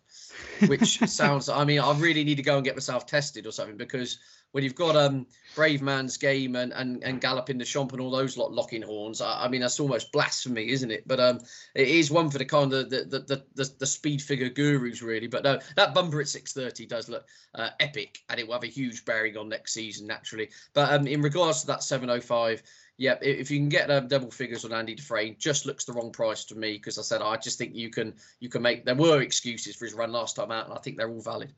which 0.66 0.98
sounds. 1.06 1.48
I 1.48 1.64
mean, 1.64 1.80
I 1.80 1.96
really 1.98 2.24
need 2.24 2.37
to 2.37 2.42
go 2.42 2.56
and 2.56 2.64
get 2.64 2.74
myself 2.74 3.06
tested 3.06 3.46
or 3.46 3.52
something 3.52 3.76
because 3.76 4.18
when 4.54 4.62
you've 4.62 4.76
got 4.76 4.94
um 4.94 5.26
Bravemansgame 5.56 6.56
and 6.56 6.72
and 6.72 7.02
and 7.02 7.20
Galopin 7.20 7.58
Des 7.58 7.64
Champs 7.64 7.92
and 7.92 8.00
all 8.00 8.10
those 8.10 8.37
lot 8.37 8.52
locking 8.52 8.82
horns, 8.82 9.20
I, 9.20 9.44
I 9.44 9.48
mean 9.48 9.60
that's 9.60 9.80
almost 9.80 10.12
blasphemy, 10.12 10.68
isn't 10.68 10.92
it? 10.92 11.06
But 11.08 11.18
um, 11.18 11.40
it 11.74 11.88
is 11.88 12.10
one 12.10 12.30
for 12.30 12.38
the 12.38 12.44
kind 12.44 12.72
of 12.72 12.88
the 12.88 13.04
the 13.04 13.18
the, 13.20 13.44
the, 13.54 13.70
the 13.78 13.87
speed 13.87 14.22
figure 14.22 14.48
gurus 14.48 15.02
really. 15.02 15.26
But 15.26 15.42
no, 15.42 15.58
that 15.76 15.92
bumper 15.92 16.20
at 16.20 16.28
six 16.28 16.52
thirty 16.52 16.87
does 16.87 17.08
look 17.08 17.26
uh, 17.56 17.70
epic, 17.80 18.20
and 18.28 18.38
it 18.38 18.46
will 18.46 18.54
have 18.54 18.62
a 18.62 18.68
huge 18.68 19.04
bearing 19.04 19.37
on 19.37 19.48
next 19.48 19.74
season 19.74 20.06
naturally. 20.06 20.50
But 20.72 20.92
um, 20.92 21.08
in 21.08 21.20
regards 21.20 21.62
to 21.62 21.66
that 21.68 21.82
seven 21.82 22.08
oh 22.08 22.20
five 22.20 22.62
yeah, 22.96 23.16
if 23.20 23.50
you 23.50 23.59
can 23.59 23.68
get 23.68 23.90
um, 23.90 24.07
double 24.07 24.30
figures 24.30 24.64
on 24.64 24.72
Andy 24.72 24.94
Dufresne, 24.94 25.37
just 25.38 25.66
looks 25.66 25.85
the 25.85 25.92
wrong 25.92 26.12
price 26.12 26.44
to 26.46 26.54
me 26.54 26.74
because 26.74 26.98
I 26.98 27.02
said 27.02 27.22
I 27.22 27.37
just 27.37 27.59
think 27.59 27.74
you 27.74 27.90
can 27.90 28.14
you 28.40 28.48
can 28.48 28.62
make. 28.62 28.85
There 28.85 28.94
were 28.94 29.20
excuses 29.20 29.74
for 29.74 29.85
his 29.85 29.94
run 29.94 30.12
last 30.12 30.37
time 30.37 30.52
out, 30.52 30.68
and 30.68 30.74
I 30.74 30.80
think 30.80 30.96
they're 30.96 31.11
all 31.11 31.20
valid. 31.20 31.52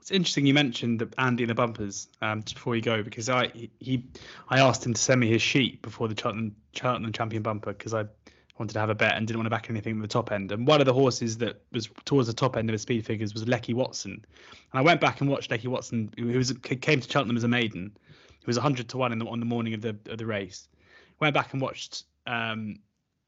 It's 0.00 0.10
interesting 0.10 0.46
you 0.46 0.54
mentioned 0.54 1.00
the 1.00 1.08
Andy 1.18 1.42
and 1.42 1.50
the 1.50 1.54
bumpers 1.54 2.08
um, 2.22 2.42
just 2.42 2.54
before 2.54 2.74
you 2.74 2.82
go 2.82 3.02
because 3.02 3.28
I 3.28 3.50
he 3.80 4.06
I 4.48 4.60
asked 4.60 4.86
him 4.86 4.94
to 4.94 5.00
send 5.00 5.20
me 5.20 5.28
his 5.28 5.42
sheet 5.42 5.82
before 5.82 6.08
the 6.08 6.16
Cheltenham, 6.18 6.54
Cheltenham 6.72 7.12
Champion 7.12 7.42
bumper 7.42 7.72
because 7.72 7.92
I 7.92 8.04
wanted 8.60 8.74
to 8.74 8.78
have 8.80 8.90
a 8.90 8.94
bet 8.94 9.16
and 9.16 9.26
didn't 9.26 9.38
want 9.38 9.46
to 9.46 9.50
back 9.50 9.68
anything 9.68 9.96
at 9.96 10.02
the 10.02 10.08
top 10.08 10.30
end. 10.30 10.52
And 10.52 10.66
one 10.66 10.80
of 10.80 10.86
the 10.86 10.92
horses 10.92 11.38
that 11.38 11.62
was 11.72 11.88
towards 12.04 12.28
the 12.28 12.34
top 12.34 12.56
end 12.56 12.68
of 12.68 12.74
the 12.74 12.78
speed 12.78 13.04
figures 13.04 13.32
was 13.34 13.48
Lecky 13.48 13.74
Watson. 13.74 14.12
And 14.12 14.78
I 14.78 14.82
went 14.82 15.00
back 15.00 15.20
and 15.20 15.30
watched 15.30 15.50
Lecky 15.50 15.66
Watson, 15.66 16.12
who 16.16 16.26
was 16.26 16.52
came 16.52 17.00
to 17.00 17.10
Cheltenham 17.10 17.36
as 17.36 17.44
a 17.44 17.48
maiden. 17.48 17.96
It 18.40 18.46
was 18.46 18.56
100 18.56 18.88
to 18.90 18.96
one 18.96 19.12
in 19.12 19.18
the, 19.18 19.26
on 19.26 19.40
the 19.40 19.46
morning 19.46 19.74
of 19.74 19.80
the 19.80 19.96
of 20.06 20.18
the 20.18 20.26
race. 20.26 20.68
Went 21.20 21.34
back 21.34 21.52
and 21.52 21.60
watched 21.60 22.04
um, 22.26 22.76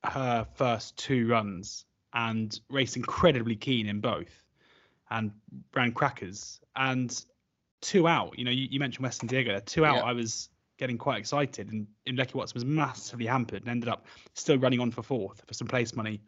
her 0.04 0.46
first 0.54 0.96
two 0.96 1.28
runs 1.28 1.84
and 2.14 2.58
raced 2.68 2.96
incredibly 2.96 3.56
keen 3.56 3.86
in 3.86 4.00
both, 4.00 4.44
and 5.10 5.32
ran 5.74 5.92
crackers 5.92 6.60
and 6.76 7.24
two 7.80 8.08
out. 8.08 8.38
You 8.38 8.44
know, 8.44 8.50
you, 8.50 8.68
you 8.70 8.80
mentioned 8.80 9.02
Western 9.02 9.28
Diego. 9.28 9.60
Two 9.60 9.84
out. 9.84 9.96
Yeah. 9.96 10.02
I 10.02 10.12
was 10.12 10.48
getting 10.78 10.98
quite 10.98 11.18
excited, 11.18 11.70
and, 11.70 11.86
and 12.06 12.16
Lecky 12.16 12.32
Watson 12.34 12.54
was 12.54 12.64
massively 12.64 13.26
hampered 13.26 13.62
and 13.62 13.68
ended 13.68 13.88
up 13.88 14.06
still 14.34 14.58
running 14.58 14.80
on 14.80 14.90
for 14.90 15.02
fourth 15.02 15.42
for 15.46 15.54
some 15.54 15.68
place 15.68 15.94
money 15.94 16.20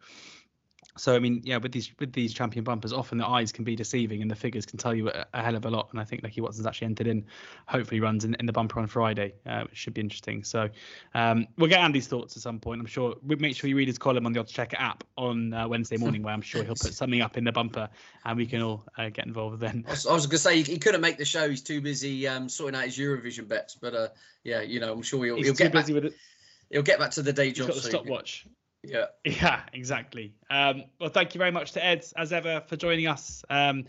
so 0.97 1.13
I 1.13 1.19
mean, 1.19 1.41
yeah, 1.43 1.57
with 1.57 1.73
these 1.73 1.91
with 1.99 2.13
these 2.13 2.33
champion 2.33 2.63
bumpers, 2.63 2.93
often 2.93 3.17
the 3.17 3.27
eyes 3.27 3.51
can 3.51 3.65
be 3.65 3.75
deceiving 3.75 4.21
and 4.21 4.31
the 4.31 4.35
figures 4.35 4.65
can 4.65 4.77
tell 4.77 4.93
you 4.93 5.09
a, 5.09 5.25
a 5.33 5.43
hell 5.43 5.55
of 5.55 5.65
a 5.65 5.69
lot. 5.69 5.89
And 5.91 5.99
I 5.99 6.05
think 6.05 6.23
Lecky 6.23 6.39
Watson's 6.39 6.65
actually 6.65 6.85
entered 6.85 7.07
in, 7.07 7.25
hopefully 7.67 7.99
runs 7.99 8.23
in, 8.23 8.33
in 8.35 8.45
the 8.45 8.53
bumper 8.53 8.79
on 8.79 8.87
Friday, 8.87 9.33
uh, 9.45 9.63
which 9.63 9.77
should 9.77 9.93
be 9.93 9.99
interesting. 9.99 10.43
So 10.45 10.69
um, 11.13 11.47
we'll 11.57 11.69
get 11.69 11.81
Andy's 11.81 12.07
thoughts 12.07 12.37
at 12.37 12.43
some 12.43 12.59
point. 12.59 12.79
I'm 12.79 12.87
sure. 12.87 13.15
Make 13.23 13.57
sure 13.57 13.69
you 13.69 13.75
read 13.75 13.89
his 13.89 13.97
column 13.97 14.25
on 14.25 14.31
the 14.31 14.39
Odds 14.39 14.53
Checker 14.53 14.77
app 14.79 15.03
on 15.17 15.53
uh, 15.53 15.67
Wednesday 15.67 15.97
morning, 15.97 16.23
where 16.23 16.33
I'm 16.33 16.41
sure 16.41 16.63
he'll 16.63 16.75
put 16.75 16.93
something 16.93 17.21
up 17.21 17.35
in 17.35 17.43
the 17.43 17.51
bumper, 17.51 17.89
and 18.23 18.37
we 18.37 18.45
can 18.45 18.61
all 18.61 18.85
uh, 18.97 19.09
get 19.09 19.25
involved 19.25 19.59
then. 19.59 19.83
I 19.87 19.91
was, 19.91 20.05
was 20.05 20.27
going 20.27 20.31
to 20.31 20.37
say 20.37 20.61
he, 20.61 20.77
couldn't 20.77 21.01
make 21.01 21.17
the 21.17 21.25
show; 21.25 21.49
he's 21.49 21.61
too 21.61 21.81
busy 21.81 22.25
um, 22.25 22.47
sorting 22.47 22.79
out 22.79 22.85
his 22.85 22.97
Eurovision 22.97 23.49
bets. 23.49 23.75
But 23.75 23.93
uh, 23.93 24.07
yeah, 24.45 24.61
you 24.61 24.79
know, 24.79 24.93
I'm 24.93 25.01
sure 25.01 25.25
he'll, 25.25 25.35
he'll 25.35 25.53
get 25.53 25.73
back. 25.73 25.87
He'll 26.71 26.81
get 26.81 26.99
back 26.99 27.11
to 27.11 27.21
the 27.21 27.33
day 27.33 27.51
job. 27.51 27.67
He's 27.67 27.75
got 27.75 27.83
the 27.83 27.89
stopwatch. 27.89 28.47
Yeah. 28.87 29.05
Yeah, 29.25 29.61
exactly. 29.73 30.33
Um, 30.49 30.83
well, 30.99 31.09
thank 31.09 31.33
you 31.33 31.39
very 31.39 31.51
much 31.51 31.71
to 31.73 31.83
Ed, 31.83 32.05
as 32.15 32.31
ever, 32.31 32.61
for 32.67 32.75
joining 32.75 33.07
us 33.07 33.43
um, 33.49 33.85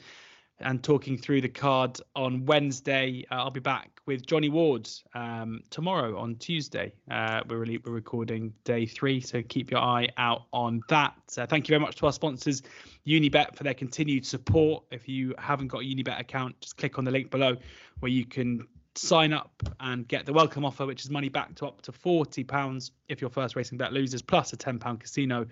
and 0.61 0.83
talking 0.83 1.19
through 1.19 1.43
the 1.43 1.49
card 1.49 2.01
on 2.15 2.47
Wednesday. 2.47 3.25
Uh, 3.31 3.37
I'll 3.37 3.51
be 3.51 3.61
back 3.61 4.01
with 4.07 4.25
Johnny 4.25 4.49
Ward 4.49 4.89
um, 5.15 5.61
tomorrow 5.71 6.19
on 6.19 6.37
Tuesday. 6.37 6.93
Uh, 7.11 7.43
we're, 7.49 7.59
really, 7.59 7.79
we're 7.79 7.93
recording 7.93 8.53
day 8.65 8.87
three, 8.87 9.21
so 9.21 9.43
keep 9.43 9.71
your 9.71 9.81
eye 9.81 10.09
out 10.17 10.45
on 10.53 10.81
that. 10.89 11.15
Uh, 11.37 11.47
thank 11.47 11.69
you 11.69 11.73
very 11.73 11.81
much 11.81 11.97
to 11.97 12.07
our 12.07 12.13
sponsors, 12.13 12.63
Unibet, 13.07 13.55
for 13.55 13.65
their 13.65 13.75
continued 13.75 14.25
support. 14.25 14.85
If 14.91 15.09
you 15.09 15.35
haven't 15.39 15.69
got 15.69 15.83
a 15.83 15.85
Unibet 15.85 16.19
account, 16.21 16.59
just 16.61 16.77
click 16.77 16.99
on 16.99 17.05
the 17.05 17.11
link 17.11 17.31
below 17.31 17.57
where 18.01 18.11
you 18.11 18.25
can 18.25 18.67
sign 18.99 19.33
up 19.33 19.63
and 19.81 20.07
get 20.09 20.27
the 20.27 20.33
welcome 20.33 20.65
offer, 20.65 20.87
which 20.87 21.05
is 21.05 21.11
money 21.11 21.29
back 21.29 21.55
to 21.57 21.67
up 21.67 21.83
to 21.83 21.93
£40 21.93 22.91
if 23.09 23.21
your 23.21 23.31
first 23.31 23.57
racing 23.57 23.79
bet 23.79 23.93
loses, 23.93 24.23
plus 24.23 24.53
a 24.53 24.57
£10 24.57 25.01
casino 25.01 25.47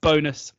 bonus. 0.00 0.52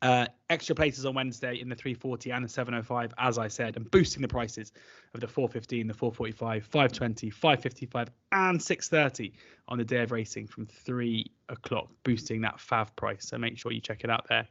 Uh, 0.00 0.26
extra 0.48 0.76
places 0.76 1.04
on 1.04 1.14
Wednesday 1.14 1.58
in 1.60 1.68
the 1.68 1.74
340 1.74 2.30
and 2.30 2.44
the 2.44 2.48
705, 2.48 3.12
as 3.18 3.36
I 3.36 3.48
said, 3.48 3.76
and 3.76 3.90
boosting 3.90 4.22
the 4.22 4.28
prices 4.28 4.72
of 5.12 5.20
the 5.20 5.26
415, 5.26 5.88
the 5.88 5.94
445, 5.94 6.64
520, 6.64 7.30
555, 7.30 8.08
and 8.30 8.62
630 8.62 9.32
on 9.66 9.78
the 9.78 9.84
day 9.84 10.02
of 10.02 10.12
racing 10.12 10.46
from 10.46 10.66
three 10.66 11.26
o'clock, 11.48 11.88
boosting 12.04 12.42
that 12.42 12.60
FAV 12.60 12.94
price. 12.94 13.26
So 13.26 13.38
make 13.38 13.58
sure 13.58 13.72
you 13.72 13.80
check 13.80 14.04
it 14.04 14.10
out 14.10 14.26
there 14.28 14.46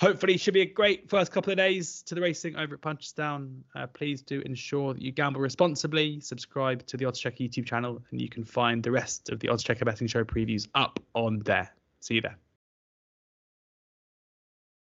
hopefully 0.00 0.36
should 0.36 0.54
be 0.54 0.62
a 0.62 0.66
great 0.66 1.08
first 1.08 1.32
couple 1.32 1.50
of 1.50 1.56
days 1.56 2.02
to 2.02 2.14
the 2.14 2.20
racing 2.20 2.56
over 2.56 2.74
at 2.74 2.80
Punchestown. 2.80 3.60
Uh, 3.74 3.86
please 3.86 4.22
do 4.22 4.40
ensure 4.40 4.94
that 4.94 5.02
you 5.02 5.12
gamble 5.12 5.40
responsibly. 5.40 6.20
Subscribe 6.20 6.86
to 6.86 6.96
the 6.96 7.04
Odds 7.04 7.18
Checker 7.18 7.44
YouTube 7.44 7.66
channel, 7.66 8.02
and 8.10 8.20
you 8.20 8.28
can 8.28 8.44
find 8.44 8.82
the 8.82 8.90
rest 8.90 9.30
of 9.30 9.40
the 9.40 9.48
Odds 9.48 9.62
Checker 9.62 9.84
Betting 9.84 10.06
Show 10.06 10.24
previews 10.24 10.68
up 10.74 11.00
on 11.14 11.40
there. 11.40 11.70
See 12.00 12.14
you 12.14 12.20
there. 12.20 12.38